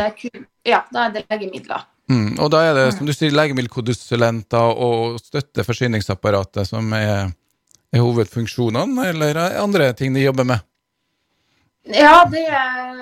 Ja, 0.66 0.84
da 0.92 1.08
er 1.08 1.16
det 1.16 1.26
legemidler. 1.30 1.86
Mm, 2.10 2.38
og 2.42 2.52
da 2.54 2.62
er 2.66 2.76
det, 2.78 2.86
mm. 2.90 2.96
som 3.00 3.10
du 3.10 3.14
sier, 3.16 3.34
legemiddelkonsulenter 3.34 4.78
og 4.86 5.18
støtteforsyningsapparatet 5.24 6.70
som 6.70 6.94
er, 6.98 7.32
er 7.94 8.04
hovedfunksjonene, 8.04 9.10
eller 9.10 9.42
andre 9.62 9.92
ting 9.98 10.14
de 10.14 10.26
jobber 10.26 10.48
med? 10.54 10.66
Ja, 11.86 12.26
det 12.26 12.42
er, 12.50 12.96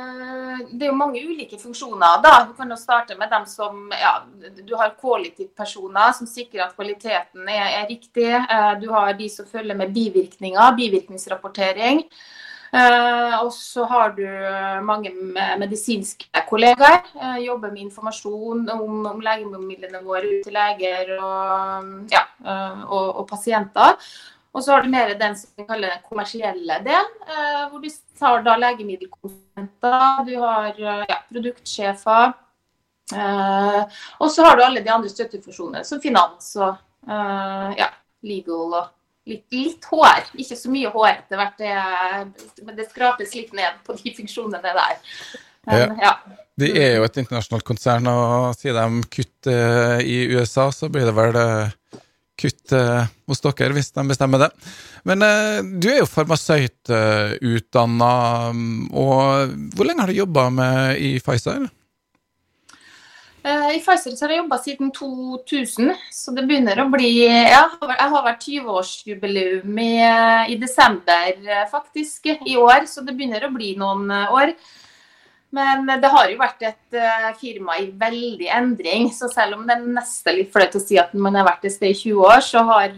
det 0.72 0.84
er, 0.84 0.90
jo 0.90 0.96
mange 1.00 1.22
ulike 1.24 1.56
funksjoner. 1.60 2.20
da. 2.24 2.34
Du 2.50 2.54
kan 2.58 2.70
jo 2.70 2.76
starte 2.76 3.16
med 3.16 3.32
dem 3.32 3.46
som 3.48 3.88
ja, 3.96 4.18
Du 4.68 4.76
har 4.76 4.98
quality-personer 5.00 6.12
som 6.18 6.28
sikrer 6.28 6.66
at 6.66 6.76
kvaliteten 6.76 7.48
er, 7.48 7.70
er, 7.80 7.86
riktig. 7.88 8.28
Eh, 8.28 8.74
du 8.82 8.90
har 8.92 9.14
de 9.16 9.30
som 9.32 9.48
følger 9.48 9.80
med 9.80 9.94
bivirkninger, 9.96 10.76
bivirkningsrapportering. 10.76 12.04
Eh, 12.74 13.34
og 13.44 13.52
så 13.54 13.86
har 13.86 14.16
du 14.18 14.26
mange 14.82 15.12
medisinske 15.62 16.42
kollegaer. 16.50 17.04
Eh, 17.14 17.40
jobber 17.46 17.72
med 17.72 17.84
informasjon 17.86 18.64
om, 18.74 19.04
om 19.12 19.20
legemidlene 19.22 20.02
våre 20.02 20.26
ut 20.26 20.48
til 20.48 20.56
leger 20.58 21.12
og, 21.20 21.92
ja, 22.14 22.24
eh, 22.42 22.80
og, 22.88 23.12
og, 23.12 23.28
pasienter. 23.30 24.00
Og 24.54 24.66
så 24.66 24.74
har 24.74 24.86
du 24.86 24.90
mer 24.94 25.14
den 25.20 25.38
som 25.38 25.54
vi 25.58 25.68
kaller 25.70 25.94
den 25.94 26.02
kommersielle 26.10 26.80
delen, 26.86 27.14
hvor 27.72 27.82
du 27.82 27.88
har 28.22 28.44
da 28.46 28.54
legemiddelkonsulenter, 28.62 30.20
du 30.28 30.36
har 30.38 30.82
ja, 31.10 31.18
produktsjefer. 31.26 32.36
og 34.20 34.28
så 34.30 34.46
har 34.46 34.58
du 34.58 34.62
alle 34.62 34.84
de 34.86 34.94
andre 34.94 35.10
støttefunksjonene, 35.10 35.82
som 35.82 36.02
finans 36.02 36.52
og 36.62 36.78
ja, 37.10 37.90
legal 38.22 38.78
og 38.78 38.94
litt, 39.30 39.46
litt 39.54 39.86
hår. 39.92 40.22
Ikke 40.40 40.58
så 40.60 40.70
mye 40.74 40.90
hår 40.94 41.10
etter 41.14 41.38
hvert, 41.40 41.58
det, 41.60 41.74
men 42.66 42.74
det 42.78 42.90
skrapes 42.90 43.32
litt 43.38 43.54
ned 43.58 43.72
på 43.88 43.92
de 44.00 44.08
funksjonene 44.18 44.60
der. 44.64 44.76
Men, 45.68 45.78
ja. 45.80 45.86
ja. 46.10 46.14
De 46.60 46.68
er 46.78 46.92
jo 46.98 47.04
et 47.08 47.20
internasjonalt 47.22 47.66
konsern, 47.66 48.06
og 48.12 48.56
sier 48.60 48.74
de 48.78 48.86
kutt 49.14 49.42
eh, 49.50 50.00
i 50.06 50.18
USA, 50.36 50.64
så 50.76 50.86
blir 50.94 51.06
det 51.10 51.16
vel 51.18 51.36
eh, 51.40 51.68
kutt 52.40 52.68
eh, 52.78 53.04
hos 53.30 53.40
dere, 53.46 53.76
hvis 53.78 53.94
de 53.96 54.02
bestemmer 54.12 54.40
det. 54.44 54.52
Men 55.08 55.18
du 55.82 55.88
er 55.92 56.00
jo 56.00 56.08
farmasøytutdanna, 56.08 58.14
og 58.96 59.26
hvor 59.76 59.86
lenge 59.88 60.02
har 60.04 60.10
du 60.12 60.22
jobba 60.22 60.44
i 60.96 61.20
Pfizer? 61.24 61.62
Eh, 63.44 63.74
I 63.76 63.80
Pfizer 63.84 64.16
har 64.24 64.32
jeg 64.32 64.40
jobba 64.40 64.58
siden 64.64 64.92
2000, 64.96 65.90
så 66.16 66.32
det 66.32 66.46
begynner 66.48 66.80
å 66.80 66.86
bli 66.88 67.10
ja, 67.26 67.66
Jeg 67.76 68.12
har 68.14 68.24
vært 68.24 68.46
20-årsjubileum 68.46 69.82
i, 69.84 69.90
i, 70.54 70.56
desember, 70.62 71.34
eh, 71.44 71.66
faktisk, 71.72 72.30
i 72.48 72.56
år, 72.56 72.88
så 72.88 73.04
det 73.04 73.18
begynner 73.18 73.44
å 73.44 73.52
bli 73.52 73.74
noen 73.80 74.08
eh, 74.16 74.32
år. 74.32 74.54
Men 75.54 75.86
det 76.02 76.10
har 76.10 76.32
jo 76.32 76.40
vært 76.40 76.64
et 76.66 76.96
firma 77.38 77.76
i 77.78 77.92
veldig 77.94 78.48
endring, 78.58 79.12
så 79.14 79.28
selv 79.30 79.60
om 79.60 79.68
det 79.68 79.76
er 79.76 79.84
nesten 80.00 80.40
litt 80.40 80.50
flaut 80.50 80.80
å 80.80 80.82
si 80.82 80.98
at 80.98 81.12
man 81.14 81.38
har 81.38 81.46
vært 81.46 81.68
et 81.70 81.76
sted 81.76 81.94
i 81.94 82.00
20 82.00 82.24
år, 82.26 82.40
så 82.42 82.64
har, 82.72 82.96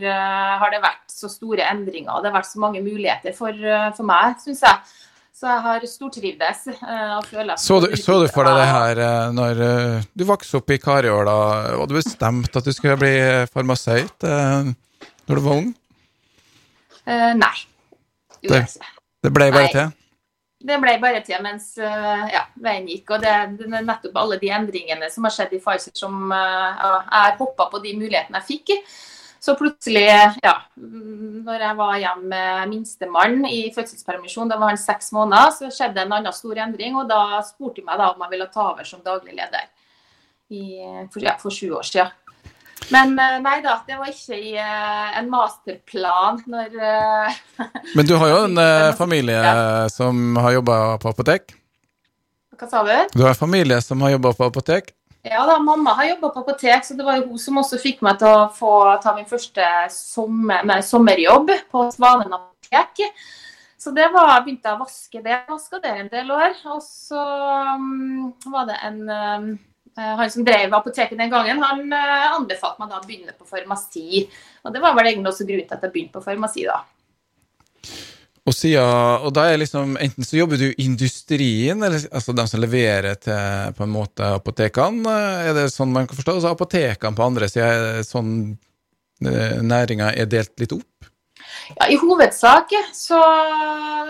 har, 0.62 0.72
det 0.72 0.80
vært 0.86 1.12
så 1.12 1.28
store 1.28 1.66
endringer 1.68 2.14
og 2.14 2.24
det 2.24 2.32
har 2.32 2.38
vært 2.38 2.48
så 2.54 2.62
mange 2.64 2.80
muligheter 2.86 3.36
for, 3.36 3.60
for 3.98 4.08
meg, 4.08 4.40
syns 4.46 4.64
jeg. 4.64 4.96
Så 5.36 5.50
jeg 5.50 5.64
har 5.66 5.84
stortrivdes. 5.84 6.62
Uh, 6.80 7.56
så, 7.60 7.80
du, 7.84 7.90
så 8.00 8.14
du 8.22 8.30
for 8.32 8.48
deg 8.48 8.56
det 8.56 8.68
her 8.70 9.02
uh, 9.04 9.34
når 9.36 9.60
uh, 9.60 10.06
du 10.16 10.24
vokste 10.30 10.62
opp 10.62 10.72
i 10.72 10.78
Kariåla, 10.80 11.34
og 11.76 11.90
du 11.92 11.98
bestemte 11.98 12.62
at 12.62 12.64
du 12.64 12.72
skulle 12.72 12.96
bli 13.02 13.12
farmasøyt 13.52 14.24
uh, 14.24 14.70
når 15.28 15.42
du 15.42 15.44
var 15.44 15.60
ung? 15.60 15.74
nei. 17.06 17.56
Det, 18.42 18.62
det, 19.22 19.30
ble 19.34 19.50
bare 19.54 19.68
nei. 19.68 19.74
til? 19.74 19.92
Det 20.66 20.78
ble 20.82 20.94
bare 21.04 21.20
til 21.26 21.44
mens 21.44 21.68
ja, 21.78 22.42
veien 22.62 22.88
gikk. 22.90 23.12
Og 23.14 23.22
det, 23.22 23.34
det, 23.60 23.68
er 23.68 23.86
nettopp 23.86 24.18
alle 24.24 24.40
de 24.42 24.50
endringene 24.56 25.12
som 25.14 25.28
har 25.28 25.36
skjedd 25.36 25.54
i 25.54 25.60
Pfizer 25.62 25.94
som 26.00 26.32
jeg 26.32 27.04
har 27.12 27.38
hoppa 27.38 27.68
på 27.70 27.84
de 27.84 27.94
mulighetene 28.00 28.42
jeg 28.42 28.48
fikk. 28.48 28.74
Så 29.46 29.54
plutselig, 29.60 30.08
ja, 30.42 30.54
når 30.76 31.64
jeg 31.68 31.78
var 31.78 31.98
hjemme 32.02 32.30
med 32.32 32.70
minstemann 32.72 33.44
i 33.46 33.68
fødselspermisjon, 33.76 34.50
da 34.50 34.58
var 34.58 34.72
han 34.74 34.80
seks 34.82 35.12
måneder, 35.14 35.52
så 35.54 35.70
skjedde 35.70 36.02
en 36.02 36.16
annen 36.18 36.34
stor 36.34 36.58
endring. 36.64 36.96
Og 36.98 37.06
da 37.12 37.44
spurte 37.46 37.78
de 37.78 37.86
meg 37.86 38.00
da 38.02 38.08
om 38.14 38.24
jeg 38.26 38.34
ville 38.34 38.48
ta 38.50 38.72
over 38.72 38.88
som 38.90 39.04
daglig 39.06 39.36
leder 39.38 39.68
i, 40.50 40.82
for, 41.14 41.22
ja, 41.22 41.36
for 41.42 41.54
sju 41.54 41.76
år 41.78 41.86
siden. 41.86 42.10
Men 42.94 43.14
eh, 43.22 43.38
nei 43.42 43.60
da, 43.66 43.78
det 43.86 43.96
var 43.98 44.10
ikke 44.12 44.36
i 44.38 44.52
uh, 44.58 45.14
en 45.18 45.30
masterplan 45.32 46.42
når 46.52 46.76
uh, 46.76 47.38
Men 47.98 48.06
du 48.06 48.14
har 48.22 48.30
jo 48.30 48.42
en 48.50 48.60
familie 49.02 49.56
som 49.94 50.36
har 50.42 50.58
jobba 50.58 50.82
på 51.02 51.14
apotek? 51.14 51.56
Hva 52.58 52.70
sa 52.72 52.84
du? 52.88 52.94
Du 53.14 53.24
har 53.24 53.34
en 53.34 53.44
familie 53.46 53.78
som 53.82 54.02
har 54.06 54.18
jobba 54.18 54.34
på 54.38 54.50
apotek? 54.50 54.94
Ja 55.26 55.46
da, 55.50 55.56
mamma 55.60 55.96
har 55.98 56.06
jobba 56.06 56.30
på 56.30 56.40
apotek, 56.44 56.84
så 56.86 56.94
det 56.94 57.06
var 57.06 57.18
jo 57.18 57.32
hun 57.32 57.40
som 57.42 57.58
også 57.58 57.80
fikk 57.82 58.04
meg 58.06 58.20
til 58.22 58.30
å 58.30 58.50
få 58.54 58.74
ta 59.02 59.16
min 59.16 59.26
første 59.26 59.66
sommer, 59.90 60.62
sommerjobb 60.86 61.50
på 61.74 61.86
Svanen 61.96 62.36
apotek. 62.38 63.02
Så 63.82 63.92
det 63.96 64.06
var, 64.14 64.44
begynte 64.46 64.70
jeg 64.70 64.78
å 64.78 64.84
vaske 64.84 65.22
det. 65.26 65.40
Vaska 65.50 65.80
det 65.82 65.94
en 65.94 66.12
del 66.14 66.30
år. 66.34 66.54
Og 66.76 66.80
så 66.86 67.24
um, 67.74 68.30
var 68.54 68.70
det 68.70 68.78
en 68.86 69.02
um, 69.10 69.50
Han 69.98 70.32
som 70.32 70.46
drev 70.46 70.74
apoteket 70.78 71.18
den 71.18 71.34
gangen, 71.34 71.62
han 71.64 71.86
uh, 71.90 72.36
anbefalte 72.36 72.82
meg 72.82 72.94
da 72.94 72.98
å 73.00 73.06
begynne 73.06 73.34
på 73.34 73.50
farmasi. 73.50 74.26
Og 74.66 74.74
det 74.74 74.82
var 74.84 74.94
vel 74.98 75.10
egentlig 75.10 75.34
også 75.34 75.48
grunnen 75.48 75.70
til 75.70 75.78
at 75.78 75.86
jeg 75.86 75.94
begynte 75.94 76.18
på 76.18 76.26
farmasi 76.26 76.66
da. 76.70 76.82
Og, 78.46 78.54
siden, 78.54 78.86
og 79.26 79.32
da 79.34 79.48
er 79.50 79.58
liksom, 79.58 79.96
Enten 79.98 80.26
så 80.26 80.38
jobber 80.38 80.60
du 80.62 80.68
i 80.68 80.86
industrien, 80.86 81.82
eller 81.82 82.04
altså 82.14 82.34
de 82.38 82.46
som 82.50 82.62
leverer 82.62 83.18
til 83.18 83.74
på 83.74 83.86
en 83.88 83.94
måte 83.94 84.28
apotekene. 84.38 85.16
Er 85.50 85.56
det 85.58 85.72
sånn 85.74 85.94
man 85.94 86.06
kan 86.06 86.20
forstå? 86.20 86.36
Og 86.38 86.44
så 86.44 86.52
apotekene 86.54 87.18
på 87.18 87.26
andre 87.26 87.50
sida, 87.50 87.72
er 87.74 88.06
sånn 88.06 88.36
eh, 89.26 89.62
næringa 89.66 90.12
er 90.14 90.30
delt 90.30 90.54
litt 90.62 90.76
opp? 90.78 91.10
Ja, 91.74 91.88
I 91.90 91.98
hovedsak 91.98 92.74
så, 92.94 93.18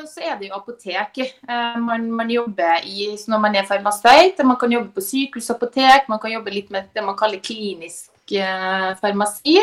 så, 0.09 0.19
er 0.19 0.35
det 0.39 0.49
jo 0.49 0.57
apotek 0.57 1.21
eh, 1.21 1.77
man, 1.79 2.09
man, 2.11 2.31
jobber 2.31 2.83
i 2.83 3.13
når 3.31 3.41
man 3.45 3.55
er 3.55 3.67
farmasøyt. 3.69 4.41
Man 4.43 4.59
kan 4.59 4.75
jobbe 4.75 4.91
på 4.97 5.03
sykehusapotek, 5.05 6.09
man 6.11 6.19
kan 6.19 6.33
jobbe 6.35 6.51
litt 6.51 6.73
med 6.75 6.91
det 6.91 7.05
man 7.05 7.15
kaller 7.15 7.39
klinisk 7.39 8.35
eh, 8.35 8.89
farmasi. 8.99 9.55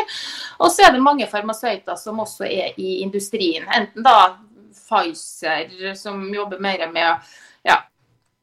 Og 0.57 0.73
så 0.73 0.87
er 0.87 0.97
det 0.97 1.05
mange 1.05 1.29
farmasøyter 1.29 1.99
som 2.01 2.25
også 2.25 2.49
er 2.49 2.73
i 2.81 3.03
industrien. 3.05 3.69
Enten 3.69 4.05
da 4.05 4.17
Pfizer 4.83 5.93
som 5.97 6.21
jobber 6.33 6.61
mer 6.63 6.85
med 6.91 7.33
ja, 7.63 7.79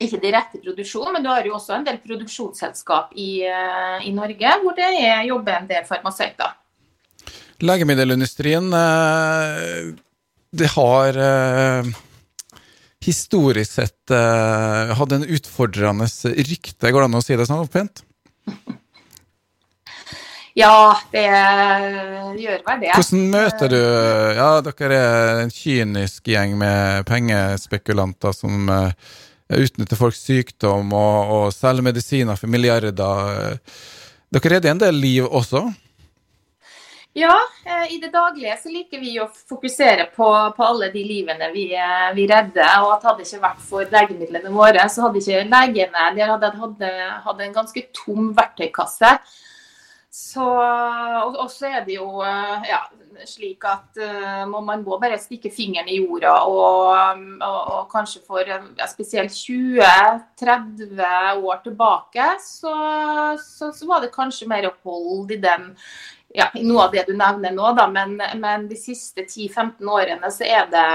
ikke 0.00 0.20
direkte 0.22 0.60
produksjon, 0.62 1.12
men 1.12 1.24
du 1.24 1.28
har 1.28 1.44
jo 1.46 1.54
også 1.58 1.76
en 1.76 1.86
del 1.86 2.00
produksjonsselskap 2.00 3.12
i, 3.20 3.44
eh, 3.44 4.06
i 4.08 4.12
Norge 4.16 4.54
hvor 4.62 4.76
det 4.78 4.88
er, 4.96 5.22
jobber 5.28 5.58
en 5.58 5.68
del 5.70 5.84
farmasøyter. 5.88 6.56
Legemiddelindustrien 7.60 8.70
eh, 8.72 9.90
det 10.56 10.70
har 10.72 11.20
eh, 11.20 11.90
historisk 13.04 13.76
sett 13.76 14.12
hatt 14.12 15.12
en 15.14 15.24
utfordrende 15.24 16.08
rykte, 16.48 16.90
går 16.90 17.04
det 17.04 17.08
an 17.10 17.20
å 17.20 17.24
si 17.24 17.36
det 17.38 17.48
sånn 17.48 17.68
pent? 17.72 18.02
Ja, 20.58 20.96
det 21.12 21.24
gjør 22.40 22.62
vel 22.66 22.80
det. 22.82 22.92
Hvordan 22.94 23.26
møter 23.30 23.70
du 23.70 23.78
Ja, 23.78 24.50
dere 24.66 24.96
er 24.98 25.42
en 25.44 25.52
kynisk 25.54 26.26
gjeng 26.26 26.56
med 26.58 27.06
pengespekulanter 27.08 28.34
som 28.34 28.66
uh, 28.70 28.90
utnytter 29.50 29.98
folks 29.98 30.24
sykdom 30.26 30.90
og, 30.90 31.30
og 31.36 31.46
selger 31.54 31.86
medisiner 31.86 32.40
for 32.40 32.50
milliarder. 32.50 33.60
Dere 34.30 34.52
redder 34.56 34.74
en 34.74 34.82
del 34.82 35.00
liv 35.02 35.26
også? 35.26 35.68
Ja, 37.12 37.34
eh, 37.64 37.94
i 37.94 37.98
det 37.98 38.12
daglige 38.14 38.54
så 38.62 38.70
liker 38.70 39.00
vi 39.02 39.16
å 39.18 39.26
fokusere 39.26 40.04
på, 40.14 40.26
på 40.54 40.62
alle 40.62 40.92
de 40.92 41.00
livene 41.02 41.48
vi, 41.50 41.64
eh, 41.74 42.10
vi, 42.14 42.26
redder. 42.30 42.84
Og 42.84 42.92
at 42.94 43.06
hadde 43.08 43.24
det 43.24 43.26
ikke 43.26 43.42
vært 43.42 43.64
for 43.66 43.94
legemidlene 43.96 44.52
våre, 44.54 44.84
så 44.86 45.08
hadde 45.08 45.18
ikke 45.18 45.48
legene 45.50 46.04
De 46.14 46.28
hadde, 46.30 46.52
hadde, 46.62 46.90
hadde 47.26 47.46
en 47.48 47.56
ganske 47.56 47.82
tom 47.96 48.30
verktøykasse. 48.36 49.16
Så, 50.10 50.42
og, 50.42 51.44
så 51.54 51.68
er 51.70 51.84
det 51.86 51.94
jo 51.94 52.18
eh, 52.26 52.64
ja, 52.66 52.80
slik 53.30 53.62
at 53.68 53.94
uh, 54.02 54.42
man 54.50 54.82
må 54.82 54.96
bare 54.98 55.18
stikke 55.22 55.52
fingeren 55.54 55.86
i 55.86 56.00
jorda. 56.00 56.32
Og, 56.50 56.88
og, 57.46 57.60
og 57.76 57.84
kanskje 57.92 58.22
for 58.26 58.42
ja, 58.42 58.58
spesielt 58.90 59.30
20-30 59.30 61.04
år 61.38 61.60
tilbake, 61.62 62.26
så, 62.42 62.74
så, 63.38 63.70
så, 63.70 63.86
var 63.86 64.02
det 64.02 64.10
kanskje 64.14 64.50
mer 64.50 64.66
hold 64.82 65.30
i 65.30 65.38
den 65.38 65.70
ja, 66.34 66.50
i 66.58 66.64
noe 66.66 66.88
av 66.88 66.94
det 66.94 67.06
du 67.06 67.14
nevner 67.14 67.54
nå, 67.54 67.70
da, 67.78 67.86
men, 67.90 68.18
men 68.38 68.66
de 68.70 68.78
siste 68.78 69.24
10-15 69.26 69.86
årene 69.90 70.30
så 70.30 70.46
er 70.46 70.66
det, 70.70 70.88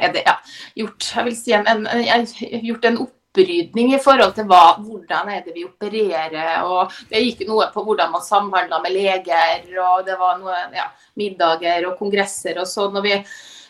er 0.00 0.16
det 0.16 0.24
ja, 0.24 0.38
gjort, 0.80 1.10
jeg 1.12 1.28
vil 1.28 1.36
si 1.38 1.54
en, 1.56 1.86
en, 1.88 2.26
gjort 2.64 2.88
en 2.88 3.00
opp 3.04 3.14
opprydning 3.34 3.94
i 3.94 3.98
forhold 3.98 4.34
til 4.36 4.46
hva, 4.46 4.76
hvordan 4.78 5.28
er 5.34 5.42
det 5.44 5.54
vi 5.54 5.64
opererer. 5.66 6.62
og 6.62 6.92
Det 7.10 7.22
gikk 7.22 7.48
noe 7.48 7.66
på 7.74 7.82
hvordan 7.82 8.12
man 8.12 8.22
samhandla 8.22 8.80
med 8.82 8.94
leger, 8.94 9.66
og 9.82 10.06
det 10.06 10.18
var 10.18 10.38
noe 10.38 10.54
ja, 10.74 10.88
middager 11.18 11.88
og 11.88 11.98
kongresser 11.98 12.58
og 12.60 12.70
sånn. 12.70 12.96
og 12.96 13.04
vi 13.04 13.18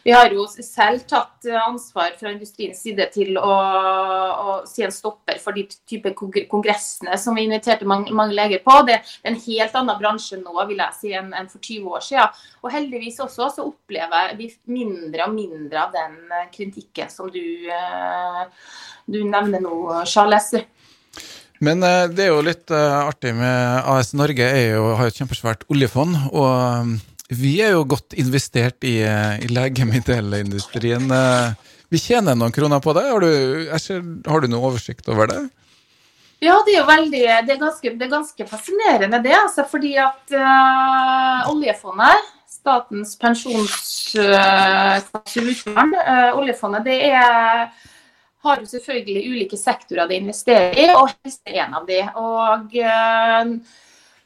vi 0.04 0.12
har 0.12 0.28
jo 0.36 0.42
selv 0.46 1.06
tatt 1.08 1.46
ansvar 1.64 2.12
fra 2.18 2.28
industriens 2.34 2.82
side 2.84 3.06
til 3.14 3.38
å, 3.40 3.52
å 4.36 4.56
si 4.68 4.84
en 4.84 4.92
stopper 4.92 5.38
for 5.40 5.56
de 5.56 5.64
type 5.88 6.12
kongressene 6.18 7.16
som 7.20 7.38
vi 7.38 7.46
inviterte 7.46 7.88
mange, 7.88 8.12
mange, 8.12 8.36
leger 8.36 8.60
på. 8.66 8.74
Det 8.84 8.98
er 8.98 9.14
en 9.30 9.38
helt 9.46 9.78
annen 9.80 9.96
bransje 10.02 10.36
nå 10.42 10.52
vil 10.68 10.82
jeg 10.82 10.98
si, 10.98 11.14
enn, 11.16 11.32
enn 11.32 11.48
for 11.48 11.56
20 11.56 11.96
år 11.96 12.04
siden. 12.04 12.42
Og 12.60 12.74
heldigvis 12.76 13.22
også 13.24 13.48
så 13.56 13.64
opplever 13.64 14.36
vi 14.36 14.50
mindre 14.68 15.24
og 15.24 15.38
mindre 15.38 15.86
av 15.86 15.96
den 15.96 16.20
kritikken 16.52 17.08
som 17.08 17.32
du, 17.32 17.40
eh, 17.72 18.44
du 19.06 19.20
nevner 19.24 19.62
nå, 19.64 19.74
Charles. 20.08 20.52
Men 21.64 21.84
uh, 21.84 22.06
det 22.10 22.26
er 22.26 22.32
jo 22.32 22.44
litt 22.44 22.70
uh, 22.72 23.04
artig 23.06 23.34
med 23.38 23.90
AS 23.90 24.12
Norge 24.16 24.46
er 24.46 24.74
jo, 24.74 24.94
har 24.98 25.08
jo 25.08 25.14
et 25.14 25.20
kjempesvært 25.22 25.66
oljefond. 25.72 26.16
og 26.32 26.94
vi 27.34 27.56
er 27.64 27.72
jo 27.72 27.86
godt 27.88 28.12
investert 28.20 28.84
i, 28.84 28.98
i 29.00 29.46
legemiddelindustrien. 29.48 31.08
Vi 31.88 31.98
tjener 31.98 32.36
noen 32.36 32.52
kroner 32.52 32.82
på 32.84 32.92
det. 32.94 33.06
Har 33.08 33.24
du, 33.24 34.20
har 34.28 34.44
du 34.44 34.50
noe 34.52 34.68
oversikt 34.68 35.08
over 35.10 35.32
det? 35.32 35.40
Ja, 36.44 36.58
det 36.66 36.74
er 36.74 36.80
jo 36.80 36.88
veldig, 36.88 37.24
det 37.46 37.54
er 37.54 37.60
ganske, 37.60 37.90
det 37.96 38.06
er 38.06 38.12
ganske 38.12 38.46
fascinerende 38.48 39.20
det. 39.24 39.34
Altså, 39.38 39.64
fordi 39.70 39.94
at 40.02 40.34
uh, 40.36 41.50
oljefondet, 41.52 42.30
Statens 42.54 43.14
pensjonskasse 43.20 44.24
uh, 44.24 45.48
utland, 45.50 45.96
uh, 45.96 46.36
oljefondet, 46.38 46.84
det 46.88 46.98
er, 47.10 47.66
har 48.44 48.60
jo 48.60 48.68
selvfølgelig 48.68 49.24
ulike 49.32 49.58
sektorer 49.58 50.10
det 50.10 50.20
investerer 50.20 50.78
i, 50.78 50.86
og 50.92 51.10
helse 51.12 51.42
er 51.50 51.64
en 51.64 51.80
av 51.80 51.88
de. 51.88 52.00
Og 52.20 52.78
uh, 52.84 53.82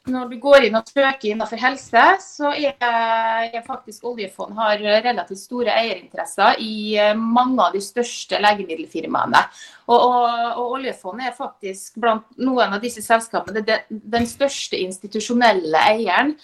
når 0.08 0.30
du 0.30 0.36
går 0.40 0.66
inn 0.66 0.76
og 0.78 0.88
søker 0.88 1.30
innenfor 1.30 1.60
helse, 1.60 2.04
så 2.22 2.52
er, 2.56 3.58
faktisk 3.66 4.06
oljefond 4.08 4.56
har 4.58 4.80
relativt 5.04 5.40
store 5.40 5.74
eierinteresser 5.74 6.60
i 6.64 6.96
eh, 7.00 7.14
mange 7.18 7.60
av 7.64 7.76
de 7.76 7.82
største 7.84 8.40
legemiddelfirmaene. 8.40 9.42
Og, 9.88 9.98
og, 9.98 10.26
og 10.62 10.74
oljefondet 10.78 11.28
er 11.28 11.36
faktisk 11.36 11.98
blant 12.02 12.26
noen 12.40 12.76
av 12.76 12.82
disse 12.84 13.04
selskapene 13.04 13.64
det, 13.66 13.82
den 13.88 14.28
største 14.28 14.80
institusjonelle 14.80 15.84
eieren. 15.92 16.34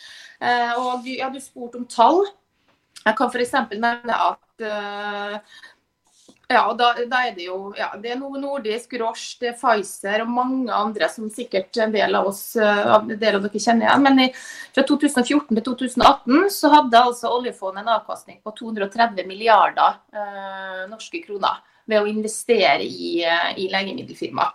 Eh, 0.40 0.73
og 0.81 1.09
ja, 1.09 1.31
du 1.33 1.40
spurte 1.43 1.81
om 1.81 1.88
tall. 1.88 2.25
Jeg 3.04 3.16
kan 3.19 3.33
f.eks. 3.33 3.57
nevne 3.73 4.21
at 4.31 4.66
ja, 6.49 6.63
da, 6.77 6.91
da, 7.09 7.21
er 7.25 7.35
det 7.37 7.47
jo 7.47 7.73
ja, 7.79 7.89
det 8.01 8.11
er 8.13 8.19
Novo 8.21 8.41
nordisk, 8.41 8.93
Roche, 9.01 9.39
det 9.41 9.53
er 9.53 9.57
Pfizer 9.57 10.25
og 10.25 10.33
mange 10.35 10.75
andre 10.77 11.09
som 11.09 11.31
sikkert 11.33 11.77
en 11.81 11.95
del 11.95 12.17
av 12.19 12.29
oss 12.29 12.43
eh, 12.61 12.91
del 13.15 13.39
av 13.39 13.47
dere 13.47 13.63
kjenner 13.63 13.89
igjen. 13.89 14.05
Men 14.05 14.25
i, 14.27 14.29
fra 14.75 14.85
2014 14.85 15.55
til 15.55 15.65
2018 15.71 16.51
så 16.53 16.73
hadde 16.75 17.05
altså 17.11 17.33
oljefondet 17.33 17.85
en 17.85 17.95
avkastning 17.97 18.43
på 18.45 18.53
230 18.61 19.25
milliarder 19.31 19.97
eh, 20.13 20.85
norske 20.91 21.23
kroner 21.25 21.63
ved 21.89 22.03
å 22.03 22.11
investere 22.11 22.85
i, 22.85 23.17
eh, 23.25 23.49
i 23.65 23.71
legemiddelfirmaer. 23.73 24.53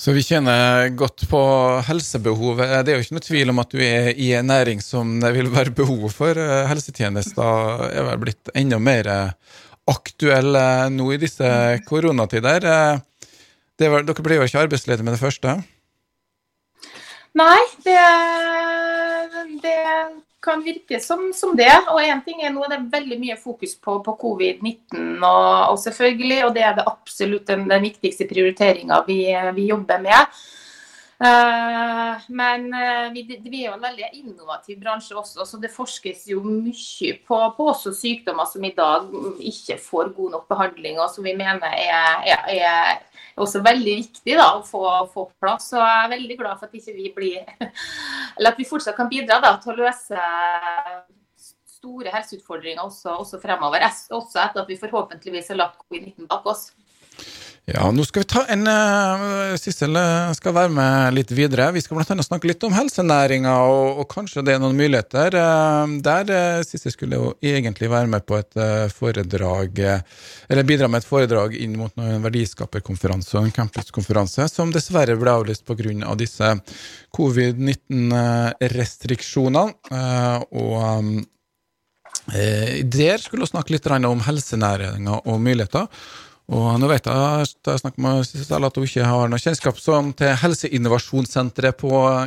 Så 0.00 0.14
vi 0.16 0.22
kjenner 0.24 0.86
godt 0.96 1.26
på 1.28 1.38
helsebehovet. 1.84 2.70
Det 2.86 2.92
er 2.92 2.96
jo 2.96 3.04
ikke 3.04 3.16
noe 3.18 3.24
tvil 3.26 3.50
om 3.52 3.58
at 3.60 3.74
du 3.74 3.82
er 3.84 4.14
i 4.16 4.30
en 4.38 4.46
næring 4.48 4.80
som 4.80 5.18
det 5.20 5.34
vil 5.34 5.50
være 5.52 5.74
behov 5.76 6.06
for. 6.16 6.40
Eh, 6.40 6.68
helsetjenester 6.70 7.84
er 7.90 8.06
vel 8.08 8.22
blitt 8.22 8.54
enda 8.56 8.78
mer 8.80 9.10
aktuell 9.90 10.56
nå 10.94 11.10
i 11.14 11.20
disse 11.20 11.50
koronatider. 11.88 12.66
Var, 13.80 14.06
dere 14.06 14.24
blir 14.24 14.40
jo 14.40 14.48
ikke 14.48 14.64
arbeidsledige 14.64 15.06
med 15.06 15.16
det 15.16 15.22
første? 15.22 15.58
Nei, 17.38 17.60
det, 17.84 18.00
det 19.62 19.78
kan 20.42 20.62
virke 20.64 21.00
som, 21.00 21.30
som 21.36 21.56
det. 21.56 21.72
Og 21.92 22.00
én 22.02 22.22
ting 22.24 22.42
er 22.42 22.52
nå 22.54 22.64
det 22.68 22.78
er 22.78 22.88
veldig 22.92 23.18
mye 23.20 23.36
fokus 23.40 23.76
på, 23.76 23.98
på 24.04 24.16
covid-19, 24.22 25.20
og, 25.20 25.52
og, 25.72 25.78
selvfølgelig, 25.82 26.40
og 26.46 26.56
det 26.56 26.64
er 26.66 26.78
det 26.78 26.88
absolutt 26.88 27.52
den, 27.52 27.68
den 27.70 27.84
viktigste 27.84 28.28
prioriteringa 28.30 29.02
vi, 29.08 29.22
vi, 29.56 29.68
jobber 29.70 30.02
med. 30.02 30.40
Uh, 31.20 32.16
men 32.32 32.62
uh, 32.72 33.10
vi, 33.12 33.26
vi, 33.44 33.58
er 33.58 33.66
jo 33.66 33.74
en 33.74 33.82
veldig 33.84 34.06
innovativ 34.16 34.78
bransje 34.80 35.12
også, 35.20 35.44
så 35.44 35.58
det 35.60 35.68
forskes 35.74 36.22
jo 36.30 36.40
mye 36.40 37.10
på, 37.28 37.40
på 37.58 37.66
også 37.74 37.92
sykdommer 37.92 38.48
som 38.48 38.64
i 38.64 38.72
dag 38.72 39.10
ikke 39.50 39.76
får 39.84 40.14
god 40.16 40.32
nok 40.38 40.46
behandling, 40.48 40.96
og 40.96 41.12
som 41.12 41.28
vi 41.28 41.36
mener 41.36 41.76
er, 41.76 42.24
er, 42.24 42.48
er 42.56 43.36
også 43.36 43.60
veldig 43.64 43.98
viktig 44.00 44.38
da, 44.40 44.48
å 44.56 44.64
få, 44.64 44.86
på 45.12 45.26
plass. 45.42 45.68
Så 45.74 45.80
jeg 45.82 46.06
er 46.06 46.12
veldig 46.14 46.40
glad 46.40 46.60
for 46.60 46.70
at 46.70 46.80
ikke 46.80 46.96
vi 46.96 47.12
blir 47.16 47.70
Eller 48.38 48.54
at 48.54 48.58
vi 48.60 48.68
fortsatt 48.68 48.96
kan 48.96 49.12
bidra 49.12 49.42
da, 49.44 49.54
til 49.60 49.74
å 49.74 49.80
løse 49.84 50.24
store 51.80 52.12
helseutfordringer 52.12 52.82
også, 52.84 53.12
også 53.22 53.40
fremover. 53.44 53.84
Også 54.16 54.40
etter 54.40 54.64
at 54.64 54.68
vi 54.72 54.80
forhåpentligvis 54.80 55.52
har 55.52 55.60
lagt 55.60 55.80
covid-19 55.84 56.28
bak 56.32 56.48
oss. 56.48 56.70
Ja, 57.68 57.90
nå 57.92 58.04
skal 58.08 58.22
vi 58.24 58.28
ta 58.30 58.40
en 58.50 58.62
uh, 58.66 59.54
Sissel 59.60 59.96
eh, 59.98 60.30
skal 60.34 60.54
være 60.56 60.72
med 60.74 61.14
litt 61.14 61.30
videre. 61.34 61.72
Vi 61.76 61.82
skal 61.84 61.98
annet 62.00 62.26
snakke 62.26 62.48
litt 62.48 62.64
om 62.66 62.72
helsenæringa, 62.74 63.52
og, 63.68 63.98
og, 64.00 64.06
kanskje 64.10 64.42
det 64.46 64.52
er 64.56 64.60
noen 64.62 64.76
muligheter. 64.78 65.28
Uh, 65.36 65.86
der 66.02 66.24
uh, 66.32 66.62
Sissel 66.66 66.92
skulle 66.94 67.16
jo 67.20 67.26
egentlig 67.44 67.90
være 67.92 68.08
med 68.10 68.22
på 68.26 68.34
et 68.40 68.54
foredrag, 68.96 69.78
eller 70.48 70.64
bidra 70.66 70.88
med 70.90 70.98
et 71.02 71.10
foredrag 71.10 71.50
inn 71.58 71.78
mot 71.78 71.92
en 72.00 72.24
verdiskaperkonferanse 72.24 73.38
og 73.38 73.44
en 73.46 73.56
campuskonferanse, 73.60 74.42
som 74.50 74.72
dessverre 74.74 75.16
ble 75.20 75.30
avlyst 75.42 75.64
pga. 75.68 75.78
Av 75.80 76.16
disse 76.18 76.48
covid-19-restriksjonene. 77.16 79.64
og 80.50 80.74
der 82.30 83.18
skulle 83.22 83.44
vi 83.46 83.48
snakke 83.48 83.72
litt 83.74 83.86
om 83.90 84.20
helsenæringa 84.26 85.14
og 85.24 85.40
muligheter. 85.40 85.86
Og 86.50 86.80
nå 86.82 86.88
vet 86.90 87.06
jeg 87.06 87.46
jeg 87.70 87.92
med 88.02 88.24
Sissel 88.26 88.66
at 88.66 88.78
hun 88.78 88.86
ikke 88.86 89.06
har 89.06 89.28
noe 89.30 89.38
kjennskap 89.38 89.76
sånn 89.78 90.10
til 90.18 90.34
Helseinnovasjonssenteret 90.40 91.84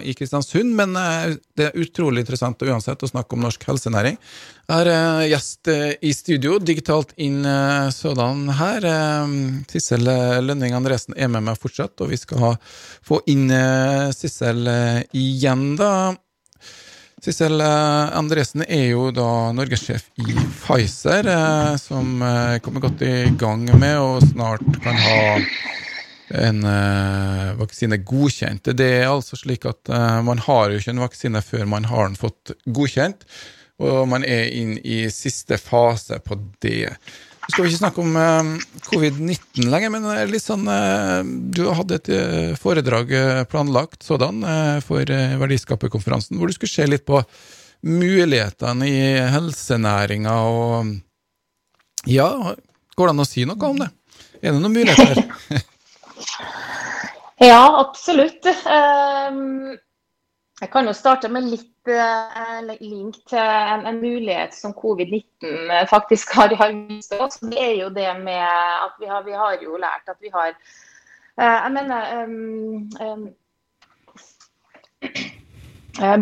i 0.07 0.13
Kristiansund, 0.15 0.71
men 0.79 0.95
eh, 0.95 1.35
det 1.59 1.67
er 1.67 1.83
utrolig 1.83 2.23
interessant 2.23 2.63
uansett 2.63 3.03
å 3.03 3.09
snakke 3.09 3.35
om 3.35 3.43
norsk 3.43 3.67
helsenæring. 3.67 4.15
Jeg 4.71 4.85
er 4.85 4.91
eh, 4.93 5.25
gjest 5.33 5.71
eh, 5.73 5.91
i 5.99 6.13
studio, 6.15 6.55
digitalt 6.55 7.11
inn 7.19 7.43
sådan 7.91 8.47
her. 8.55 8.87
Sissel 9.71 10.07
Lønning 10.47 10.75
Andresen 10.77 11.17
er 11.19 11.27
med 11.33 11.43
meg 11.49 11.59
fortsatt, 11.59 11.99
og 11.99 12.13
vi 12.13 12.21
skal 12.21 12.55
få 13.03 13.19
inn 13.27 13.49
Sissel 14.15 14.63
igjen, 15.11 15.73
da. 15.79 16.13
Sissel 17.23 17.61
eh, 17.61 18.17
Andresen 18.17 18.65
er 18.67 18.89
jo 18.89 19.05
da 19.15 19.53
norgessjef 19.55 20.09
i 20.19 20.33
Pfizer, 20.35 21.23
eh, 21.31 21.75
som 21.79 22.17
eh, 22.19 22.57
kommer 22.59 22.83
godt 22.83 23.03
i 23.07 23.29
gang 23.39 23.63
med 23.79 23.95
og 23.95 24.25
snart 24.27 24.65
kan 24.83 24.99
ha 24.99 25.21
en 26.33 26.63
vaksine 27.59 27.99
godkjent. 28.01 28.71
Det 28.75 28.87
er 29.03 29.11
altså 29.11 29.37
slik 29.37 29.67
at 29.69 29.91
man 30.25 30.39
har 30.41 30.71
jo 30.71 30.79
ikke 30.79 30.93
en 30.95 31.01
vaksine 31.03 31.41
før 31.45 31.67
man 31.69 31.85
har 31.85 32.07
den 32.07 32.17
fått 32.17 32.55
godkjent, 32.65 33.27
og 33.83 34.07
man 34.09 34.25
er 34.25 34.49
inn 34.55 34.71
i 34.81 35.03
siste 35.13 35.59
fase 35.61 36.17
på 36.25 36.39
det. 36.65 36.95
Skal 37.49 37.65
vi 37.65 37.71
ikke 37.71 37.81
snakke 37.81 38.03
om 38.03 38.15
uh, 38.15 38.51
covid-19 38.87 39.67
lenger, 39.71 39.91
men 39.93 40.07
litt 40.31 40.45
sånn 40.45 40.63
uh, 40.69 41.19
Du 41.23 41.65
hadde 41.75 41.99
et 41.99 42.11
foredrag 42.61 43.11
planlagt 43.51 44.05
sådan 44.05 44.43
for 44.85 45.09
Verdiskaperkonferansen, 45.41 46.39
hvor 46.39 46.49
du 46.49 46.55
skulle 46.55 46.73
se 46.73 46.87
litt 46.87 47.05
på 47.07 47.21
mulighetene 47.83 48.87
i 48.87 49.03
helsenæringa 49.33 50.37
og 50.47 50.93
Ja, 52.07 52.29
går 52.95 53.09
det 53.09 53.13
an 53.13 53.23
å 53.23 53.27
si 53.27 53.43
noe 53.47 53.69
om 53.69 53.83
det? 53.83 53.91
Er 54.39 54.55
det 54.55 54.63
noen 54.63 54.75
muligheter? 54.75 55.23
ja, 57.37 57.79
absolutt. 57.79 58.45
Um, 58.45 59.77
jeg 60.61 60.69
kan 60.71 60.85
jo 60.85 60.93
starte 60.93 61.29
med 61.33 61.43
litt 61.49 61.87
uh, 61.89 62.61
link 62.79 63.15
til 63.29 63.39
en, 63.39 63.85
en, 63.89 64.01
mulighet 64.01 64.53
som 64.55 64.73
covid-19 64.77 65.71
eh, 65.73 65.87
faktisk 65.89 66.33
har, 66.37 66.55
har 66.59 66.71
vist 66.89 67.13
oss. 67.17 67.39
Det 67.41 67.59
er 67.59 67.75
jo 67.81 67.89
det 67.93 68.19
med 68.21 68.45
at 68.45 68.91
vi 69.01 69.05
har, 69.09 69.23
vi 69.25 69.31
har 69.33 69.57
jo 69.63 69.77
lært 69.81 70.07
at 70.07 70.17
vi 70.21 70.29
har 70.33 70.49
uh, 70.53 71.59
Jeg 71.65 71.71
mener 71.73 72.23
um, 72.23 72.89
um, 73.01 73.33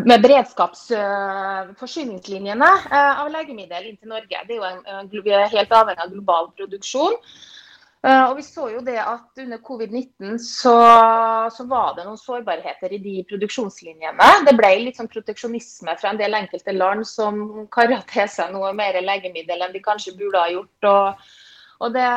med 0.07 0.21
beredskapsforsyningslinjene 0.23 2.71
av 2.91 3.31
legemiddel 3.31 3.85
inn 3.87 3.97
til 3.97 4.09
Norge. 4.11 4.37
Det 4.47 4.53
er 4.55 4.59
jo 4.59 4.63
en, 4.67 5.09
vi 5.11 5.31
er 5.31 5.53
helt 5.53 5.71
avhengig 5.75 6.03
av 6.03 6.11
global 6.11 6.45
produksjon. 6.57 7.15
Eh, 8.01 8.23
og 8.31 8.39
vi 8.39 8.43
så 8.45 8.63
jo 8.71 8.79
det 8.81 8.97
at 8.97 9.41
Under 9.43 9.59
covid-19 9.61 10.39
så, 10.41 10.73
så, 11.53 11.65
var 11.69 11.93
det 11.97 12.07
noen 12.07 12.17
sårbarheter 12.17 12.95
i 12.95 13.01
de 13.03 13.19
produksjonslinjene. 13.29 14.29
Det 14.47 14.55
ble 14.57 14.71
litt 14.87 14.97
sånn 14.97 15.11
proteksjonisme 15.11 15.93
fra 16.01 16.09
en 16.09 16.21
del 16.21 16.33
enkelte 16.39 16.73
land 16.73 17.05
som 17.05 17.67
kara 17.73 18.01
til 18.09 18.25
seg 18.31 18.55
noe 18.55 18.73
mer 18.77 18.97
legemiddel 19.05 19.61
enn 19.61 19.75
de 19.75 19.85
kanskje 19.85 20.15
burde 20.17 20.41
ha 20.41 20.49
gjort. 20.49 20.89
og, 20.89 21.29
og 21.81 21.93
det, 21.93 22.07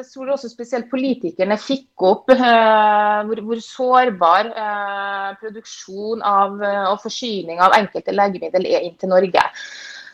jeg 0.00 0.06
tror 0.10 0.34
også 0.34 0.50
spesielt 0.50 0.90
politikerne 0.90 1.58
fikk 1.58 2.02
opp 2.06 2.30
uh, 2.30 3.22
hvor, 3.26 3.40
hvor, 3.46 3.62
sårbar 3.62 4.50
uh, 4.54 5.30
produksjon 5.40 6.22
av, 6.26 6.58
uh, 6.62 6.84
og 6.92 7.00
forsyning 7.02 7.62
av 7.62 7.74
enkelte 7.74 8.14
legemiddel 8.14 8.70
er 8.70 8.86
inn 8.86 8.94
til 8.98 9.10
Norge. 9.14 9.42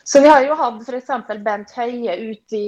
Så 0.03 0.21
vi 0.21 0.29
har 0.31 0.43
jo 0.45 0.57
hatt 0.57 0.81
f.eks. 0.81 1.09
Bent 1.45 1.73
Høie 1.77 2.15
ut 2.17 2.55
i, 2.57 2.65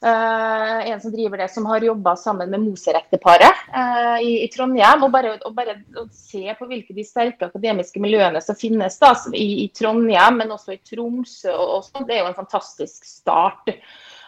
Uh, 0.00 0.88
en 0.88 1.00
som 1.00 1.12
driver 1.12 1.42
det, 1.42 1.50
som 1.52 1.66
har 1.68 1.84
jobba 1.84 2.14
sammen 2.16 2.48
med 2.48 2.62
Moser-ekteparet 2.62 3.66
uh, 3.68 4.16
i, 4.24 4.46
i, 4.46 4.48
Trondheim. 4.48 5.02
Og 5.04 5.12
bare, 5.12 5.34
og 5.44 5.52
bare 5.56 5.74
å 6.00 6.06
se 6.16 6.54
på 6.56 6.68
hvilke 6.70 6.96
de 6.96 7.04
sterke 7.04 7.50
akademiske 7.50 8.00
miljøene 8.00 8.40
som 8.40 8.56
finnes 8.56 8.96
da, 9.02 9.12
i, 9.36 9.66
i, 9.66 9.68
Trondheim, 9.76 10.40
men 10.40 10.54
også 10.56 10.72
i 10.72 10.80
Tromsø. 10.88 11.52
Og, 11.52 11.74
og 11.76 11.84
sånn, 11.90 12.08
det 12.08 12.16
er 12.16 12.24
jo 12.24 12.30
en 12.30 12.38
fantastisk 12.38 13.04
start 13.04 13.74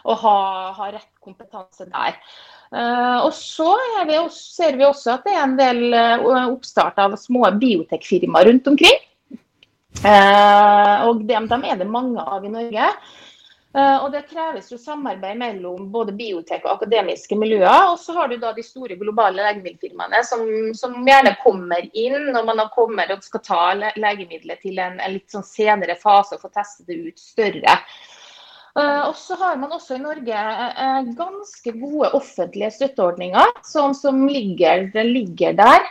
å 0.05 0.19
ha, 0.27 0.37
ha 0.77 0.91
rett 0.93 1.09
kompetanse 1.25 1.89
der. 1.89 2.21
Uh, 2.73 3.19
og 3.27 3.33
så 3.37 3.75
vi 4.09 4.17
også, 4.17 4.45
ser 4.57 4.79
vi 4.81 4.87
også 4.89 5.17
at 5.17 5.27
det 5.27 5.35
er 5.35 5.43
en 5.45 5.59
del 5.59 5.97
oppstart 6.55 7.01
av 7.03 7.19
små 7.21 7.45
biotekfirmaer 7.61 8.49
rundt 8.49 8.71
omkring. 8.73 9.03
og 10.03 11.21
dem, 11.29 11.51
dem 11.51 11.67
er 11.69 11.77
det 11.79 11.91
mange 11.91 12.23
av 12.23 12.45
i 12.45 12.53
Norge. 12.53 12.89
Uh, 13.73 14.05
og 14.05 14.11
Det 14.13 14.27
kreves 14.29 14.67
jo 14.69 14.77
samarbeid 14.77 15.39
mellom 15.41 15.87
både 15.95 16.13
biotek 16.13 16.67
og 16.67 16.75
akademiske 16.75 17.37
miljøer. 17.41 17.87
Og 17.89 17.97
så 18.03 18.13
har 18.19 18.29
du 18.29 18.37
da 18.37 18.51
de 18.53 18.65
store 18.65 18.99
globale 19.01 19.41
legemiddelfirmaene 19.41 20.21
som, 20.29 20.45
som 20.77 20.99
gjerne 21.09 21.33
kommer 21.41 21.87
inn 21.97 22.29
når 22.35 22.49
man 22.51 22.61
har 22.61 22.73
kommet 22.75 23.13
og 23.15 23.25
skal 23.25 23.45
ta 23.47 23.63
legemiddelet 23.97 24.61
til 24.61 24.77
en, 24.77 25.01
en 25.01 25.15
litt 25.17 25.33
sånn 25.33 25.47
senere 25.47 25.97
fase 25.97 26.37
og 26.37 26.45
få 26.45 26.53
teste 26.53 26.85
det 26.89 27.01
ut 27.01 27.23
større. 27.23 27.79
Uh, 28.73 29.05
og 29.11 29.17
så 29.21 29.37
har 29.37 29.59
man 29.61 29.75
også 29.77 29.99
i 29.99 30.01
Norge 30.01 30.33
uh, 30.33 31.09
ganske 31.19 31.73
gode 31.77 32.09
offentlige 32.17 32.71
støtteordninger 32.73 33.51
som, 33.69 33.93
som 33.93 34.23
ligger, 34.25 34.87
ligger, 35.05 35.53
der. 35.59 35.85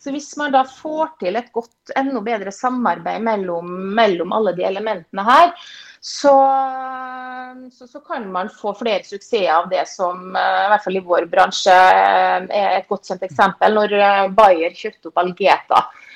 Så 0.00 0.12
hvis 0.12 0.28
man 0.36 0.52
da 0.52 0.64
får 0.68 1.14
til 1.22 1.38
et 1.40 1.48
godt, 1.56 1.94
enda 1.96 2.20
bedre 2.24 2.52
samarbeid 2.52 3.24
mellom, 3.24 3.70
mellom 3.96 4.34
alle 4.36 4.52
de 4.58 4.66
elementene 4.68 5.24
her, 5.24 5.54
så, 6.00 6.34
så, 7.72 7.86
så, 7.86 8.00
kan 8.04 8.28
man 8.32 8.48
få 8.52 8.72
flere 8.76 9.04
suksesser 9.04 9.50
av 9.52 9.68
det 9.72 9.86
som 9.88 10.30
i 10.32 10.68
hvert 10.72 10.84
fall 10.84 10.96
i 10.96 11.04
vår 11.04 11.26
bransje 11.32 11.74
er 11.74 12.46
et 12.78 12.88
godt 12.88 13.08
kjent 13.08 13.26
eksempel. 13.28 13.76
Når 13.76 13.96
Bayer 14.36 14.76
kjøpte 14.76 15.12
opp 15.12 15.20
Algeta 15.24 15.82
Eh, 15.84 16.09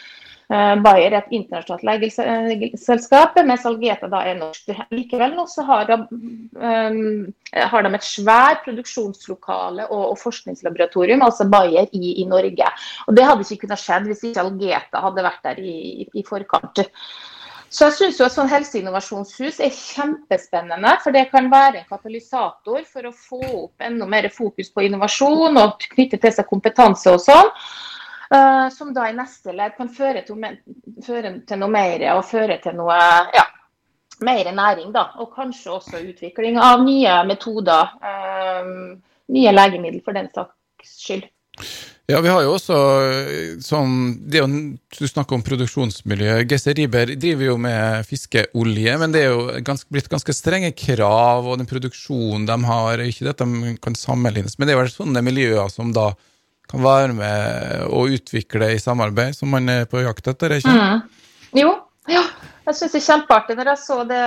Bayer 0.85 1.11
er 1.11 1.19
et 1.19 1.33
internasjonalt 1.35 1.85
legeselskap, 1.89 3.39
mens 3.49 3.65
Algeta 3.69 4.09
da 4.13 4.21
er 4.29 4.39
norsk. 4.39 4.71
Likevel 4.95 5.35
nå 5.35 5.47
så 5.51 5.65
har 5.67 5.89
de, 5.89 5.99
um, 6.61 6.99
har 7.73 7.87
de 7.87 7.93
et 7.97 8.07
svært 8.07 8.65
produksjonslokale 8.67 9.89
og, 9.89 10.03
og, 10.13 10.19
forskningslaboratorium, 10.21 11.25
altså 11.27 11.49
Bayer, 11.51 11.89
i, 11.93 12.21
i, 12.23 12.27
Norge. 12.29 12.71
Og 13.09 13.17
Det 13.17 13.27
hadde 13.27 13.47
ikke 13.47 13.67
kunnet 13.67 13.83
skjedd 13.83 14.11
hvis 14.11 14.27
ikke 14.31 14.45
Algeta 14.45 15.05
hadde 15.07 15.27
vært 15.27 15.49
der 15.49 15.63
i, 15.63 15.79
i 16.13 16.27
forkant. 16.27 16.85
Så 17.75 17.89
jeg 17.89 17.95
synes 17.97 18.21
jo 18.21 18.27
et 18.29 18.35
sånn 18.37 18.51
helseinnovasjonshus 18.53 19.57
er 19.65 19.73
kjempespennende. 19.75 20.93
For 21.03 21.15
det 21.15 21.25
kan 21.33 21.49
være 21.51 21.81
en 21.81 21.89
katalysator 21.89 22.85
for 22.87 23.09
å 23.09 23.17
få 23.17 23.41
opp 23.65 23.83
enda 23.83 24.07
mer 24.07 24.29
fokus 24.31 24.71
på 24.71 24.85
innovasjon 24.87 25.59
og 25.59 25.83
knytte 25.97 26.21
til 26.23 26.37
seg 26.37 26.47
kompetanse 26.47 27.11
og 27.11 27.19
sånn. 27.25 27.51
Uh, 28.35 28.69
som 28.75 28.91
da 28.95 29.07
i 29.11 29.15
neste 29.15 29.53
ledd 29.55 29.77
kan 29.79 29.91
føre 29.95 30.25
til, 30.27 30.41
føre 31.07 31.35
til, 31.47 31.61
noe 31.61 31.71
mer 31.71 32.03
og 32.17 32.25
føre 32.27 32.57
til 32.65 32.75
noe 32.81 32.97
ja, 33.37 33.45
mer 34.27 34.51
næring. 34.51 34.91
da, 34.95 35.13
Og 35.23 35.35
kanskje 35.37 35.77
også 35.77 36.03
utvikling 36.03 36.59
av 36.59 36.83
nye 36.83 37.21
metoder. 37.29 37.95
Uh, 38.03 38.97
nye 39.35 39.55
legemiddel 39.55 40.03
for 40.05 40.17
den 40.17 40.29
saks 40.35 40.97
skyld. 41.05 41.29
Ja, 42.11 42.19
vi 42.21 42.29
har 42.29 42.43
jo 42.45 42.57
også 42.59 42.77
sånn 43.65 43.95
det 44.29 44.43
jo, 44.43 44.49
Du 44.93 45.07
snakker 45.09 45.39
om 45.39 45.45
produksjonsmiljø. 45.47 46.43
Gesse 46.51 46.75
Riiber 46.77 47.15
driver 47.15 47.47
jo 47.47 47.55
med 47.57 48.05
fiskeolje, 48.09 48.99
men 49.01 49.15
det 49.15 49.23
er 49.25 49.31
jo 49.33 49.63
ganske, 49.65 49.89
blitt 49.95 50.11
ganske 50.13 50.35
strenge 50.37 50.75
krav, 50.77 51.47
og 51.47 51.63
den 51.63 51.71
produksjonen 51.71 52.45
de 52.51 52.59
har, 52.69 53.01
ikke 53.07 53.33
at 53.33 53.41
de 53.41 53.77
kan 53.81 53.97
sammenlignes, 53.97 54.59
men 54.59 54.69
det 54.69 54.75
er 54.75 54.83
jo 54.83 54.97
sånne 54.99 55.25
miljøer 55.25 55.73
som 55.73 55.95
da 55.97 56.11
kan 56.71 56.85
være 56.85 57.13
med 57.17 57.85
og 57.91 58.15
utvikle 58.17 58.75
i 58.75 58.83
samarbeid, 58.83 59.37
som 59.37 59.53
man 59.53 59.69
er 59.69 59.89
på 59.91 60.03
jakt 60.05 60.33
etter? 60.33 60.59
ikke? 60.59 60.75
Mm. 60.75 60.99
Jo, 61.61 61.77
ja. 62.11 62.25
Jeg 62.65 62.79
syns 62.79 62.95
det 62.95 63.01
er 63.03 63.05
kjempeartig 63.05 63.55
når 63.59 63.69
jeg 63.69 63.79
så 63.83 63.97
det 64.09 64.21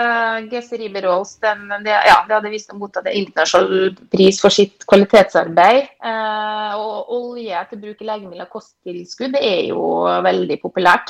GC 0.52 0.78
Riberols 0.78 1.32
den, 1.42 1.64
det, 1.82 1.90
ja, 1.90 2.20
det 2.28 2.36
hadde 2.36 2.52
vist 2.54 2.76
mottatt 2.78 3.08
internasjonal 3.10 3.96
pris 4.14 4.38
for 4.44 4.54
sitt 4.54 4.86
kvalitetsarbeid. 4.86 5.88
Eh, 6.06 6.74
og 6.78 7.10
olje 7.18 7.58
til 7.72 7.82
bruk 7.82 7.98
i 8.04 8.10
legemidler 8.12 8.46
og 8.46 8.54
kosttilskudd 8.60 9.34
er 9.42 9.72
jo 9.72 9.82
veldig 10.06 10.58
populært. 10.62 11.10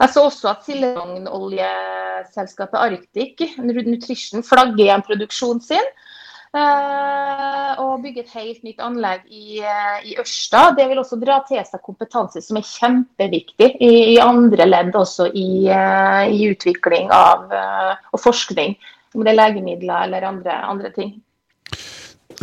Jeg 0.00 0.08
så 0.14 0.20
også 0.26 0.48
at 0.54 0.64
Silderonoljeselskapet 0.66 2.78
Arctic 2.80 3.36
Nutrition 3.60 4.42
flagger 4.46 4.84
igjen 4.86 5.04
produksjonen 5.04 5.60
sin. 5.62 5.86
Eh, 6.52 7.78
og 7.80 8.02
bygge 8.04 8.26
et 8.26 8.32
helt 8.36 8.64
nytt 8.66 8.80
anlegg 8.84 9.22
i, 9.32 9.62
eh, 9.64 10.02
i, 10.04 10.16
Ørsta. 10.20 10.74
Det 10.76 10.84
vil 10.90 11.00
også 11.00 11.16
dra 11.16 11.38
til 11.48 11.62
seg 11.64 11.80
kompetanse 11.80 12.42
som 12.44 12.58
er 12.60 12.66
kjempeviktig 12.68 13.70
i, 13.80 13.92
i 14.12 14.18
andre 14.20 14.66
ledd 14.68 14.92
også 14.92 15.30
i, 15.32 15.64
eh, 15.72 16.28
i 16.28 16.50
utvikling 16.52 17.08
av, 17.08 17.48
og 18.12 18.20
forskning. 18.20 18.76
Om 19.16 19.24
det 19.24 19.32
er 19.32 19.38
legemidler 19.38 20.04
eller 20.04 20.28
andre, 20.28 20.58
andre 20.68 20.92
ting. 20.92 21.14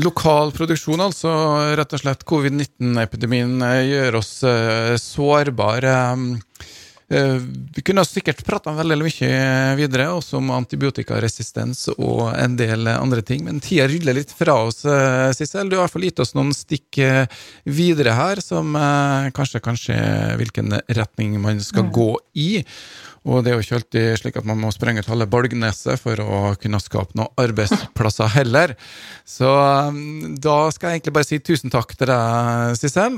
Lokal 0.02 0.56
produksjon, 0.58 1.02
altså. 1.06 1.30
Rett 1.78 1.94
og 1.94 2.02
slett 2.02 2.26
covid-19-epidemien 2.30 3.62
gjør 3.62 4.20
oss 4.22 4.34
sårbare. 5.04 5.96
Eh, 7.10 7.42
vi 7.76 7.82
kunne 7.82 8.04
sikkert 8.06 8.44
prata 8.46 8.70
veldig 8.78 9.00
mye 9.02 9.30
videre, 9.80 10.12
også 10.14 10.38
om 10.38 10.52
antibiotikaresistens 10.54 11.88
og 11.96 12.28
en 12.36 12.54
del 12.60 12.86
andre 12.92 13.24
ting, 13.26 13.42
men 13.48 13.62
tida 13.66 13.88
ryller 13.90 14.20
litt 14.20 14.34
fra 14.38 14.60
oss, 14.68 14.84
eh, 14.86 15.32
Sissel. 15.34 15.72
Du 15.72 15.78
har 15.78 15.82
i 15.82 15.88
hvert 15.88 15.96
fall 15.96 16.06
gitt 16.06 16.22
oss 16.22 16.36
noen 16.38 16.54
stikk 16.54 17.02
eh, 17.02 17.26
videre 17.66 18.14
her, 18.14 18.44
som 18.46 18.78
kanskje 19.34 19.64
kan 19.66 19.78
se 19.80 19.98
hvilken 20.38 20.78
retning 20.94 21.40
man 21.42 21.62
skal 21.66 21.88
mm. 21.90 21.94
gå 21.98 22.10
i. 22.38 22.50
Og 23.26 23.44
det 23.44 23.52
er 23.52 23.58
jo 23.58 23.66
ikke 23.66 23.80
alltid 23.82 24.22
slik 24.22 24.38
at 24.40 24.48
man 24.48 24.62
må 24.62 24.70
sprenge 24.72 25.02
ut 25.02 25.10
halve 25.10 25.28
Balgneset 25.30 26.00
for 26.00 26.22
å 26.22 26.56
kunne 26.62 26.80
skape 26.80 27.18
noen 27.18 27.34
arbeidsplasser 27.42 28.30
heller. 28.38 28.78
Så 29.28 29.50
da 30.40 30.58
skal 30.72 30.94
jeg 30.94 31.00
egentlig 31.00 31.18
bare 31.18 31.28
si 31.28 31.42
tusen 31.42 31.74
takk 31.74 31.98
til 31.98 32.14
deg, 32.14 32.78
Sissel. 32.80 33.18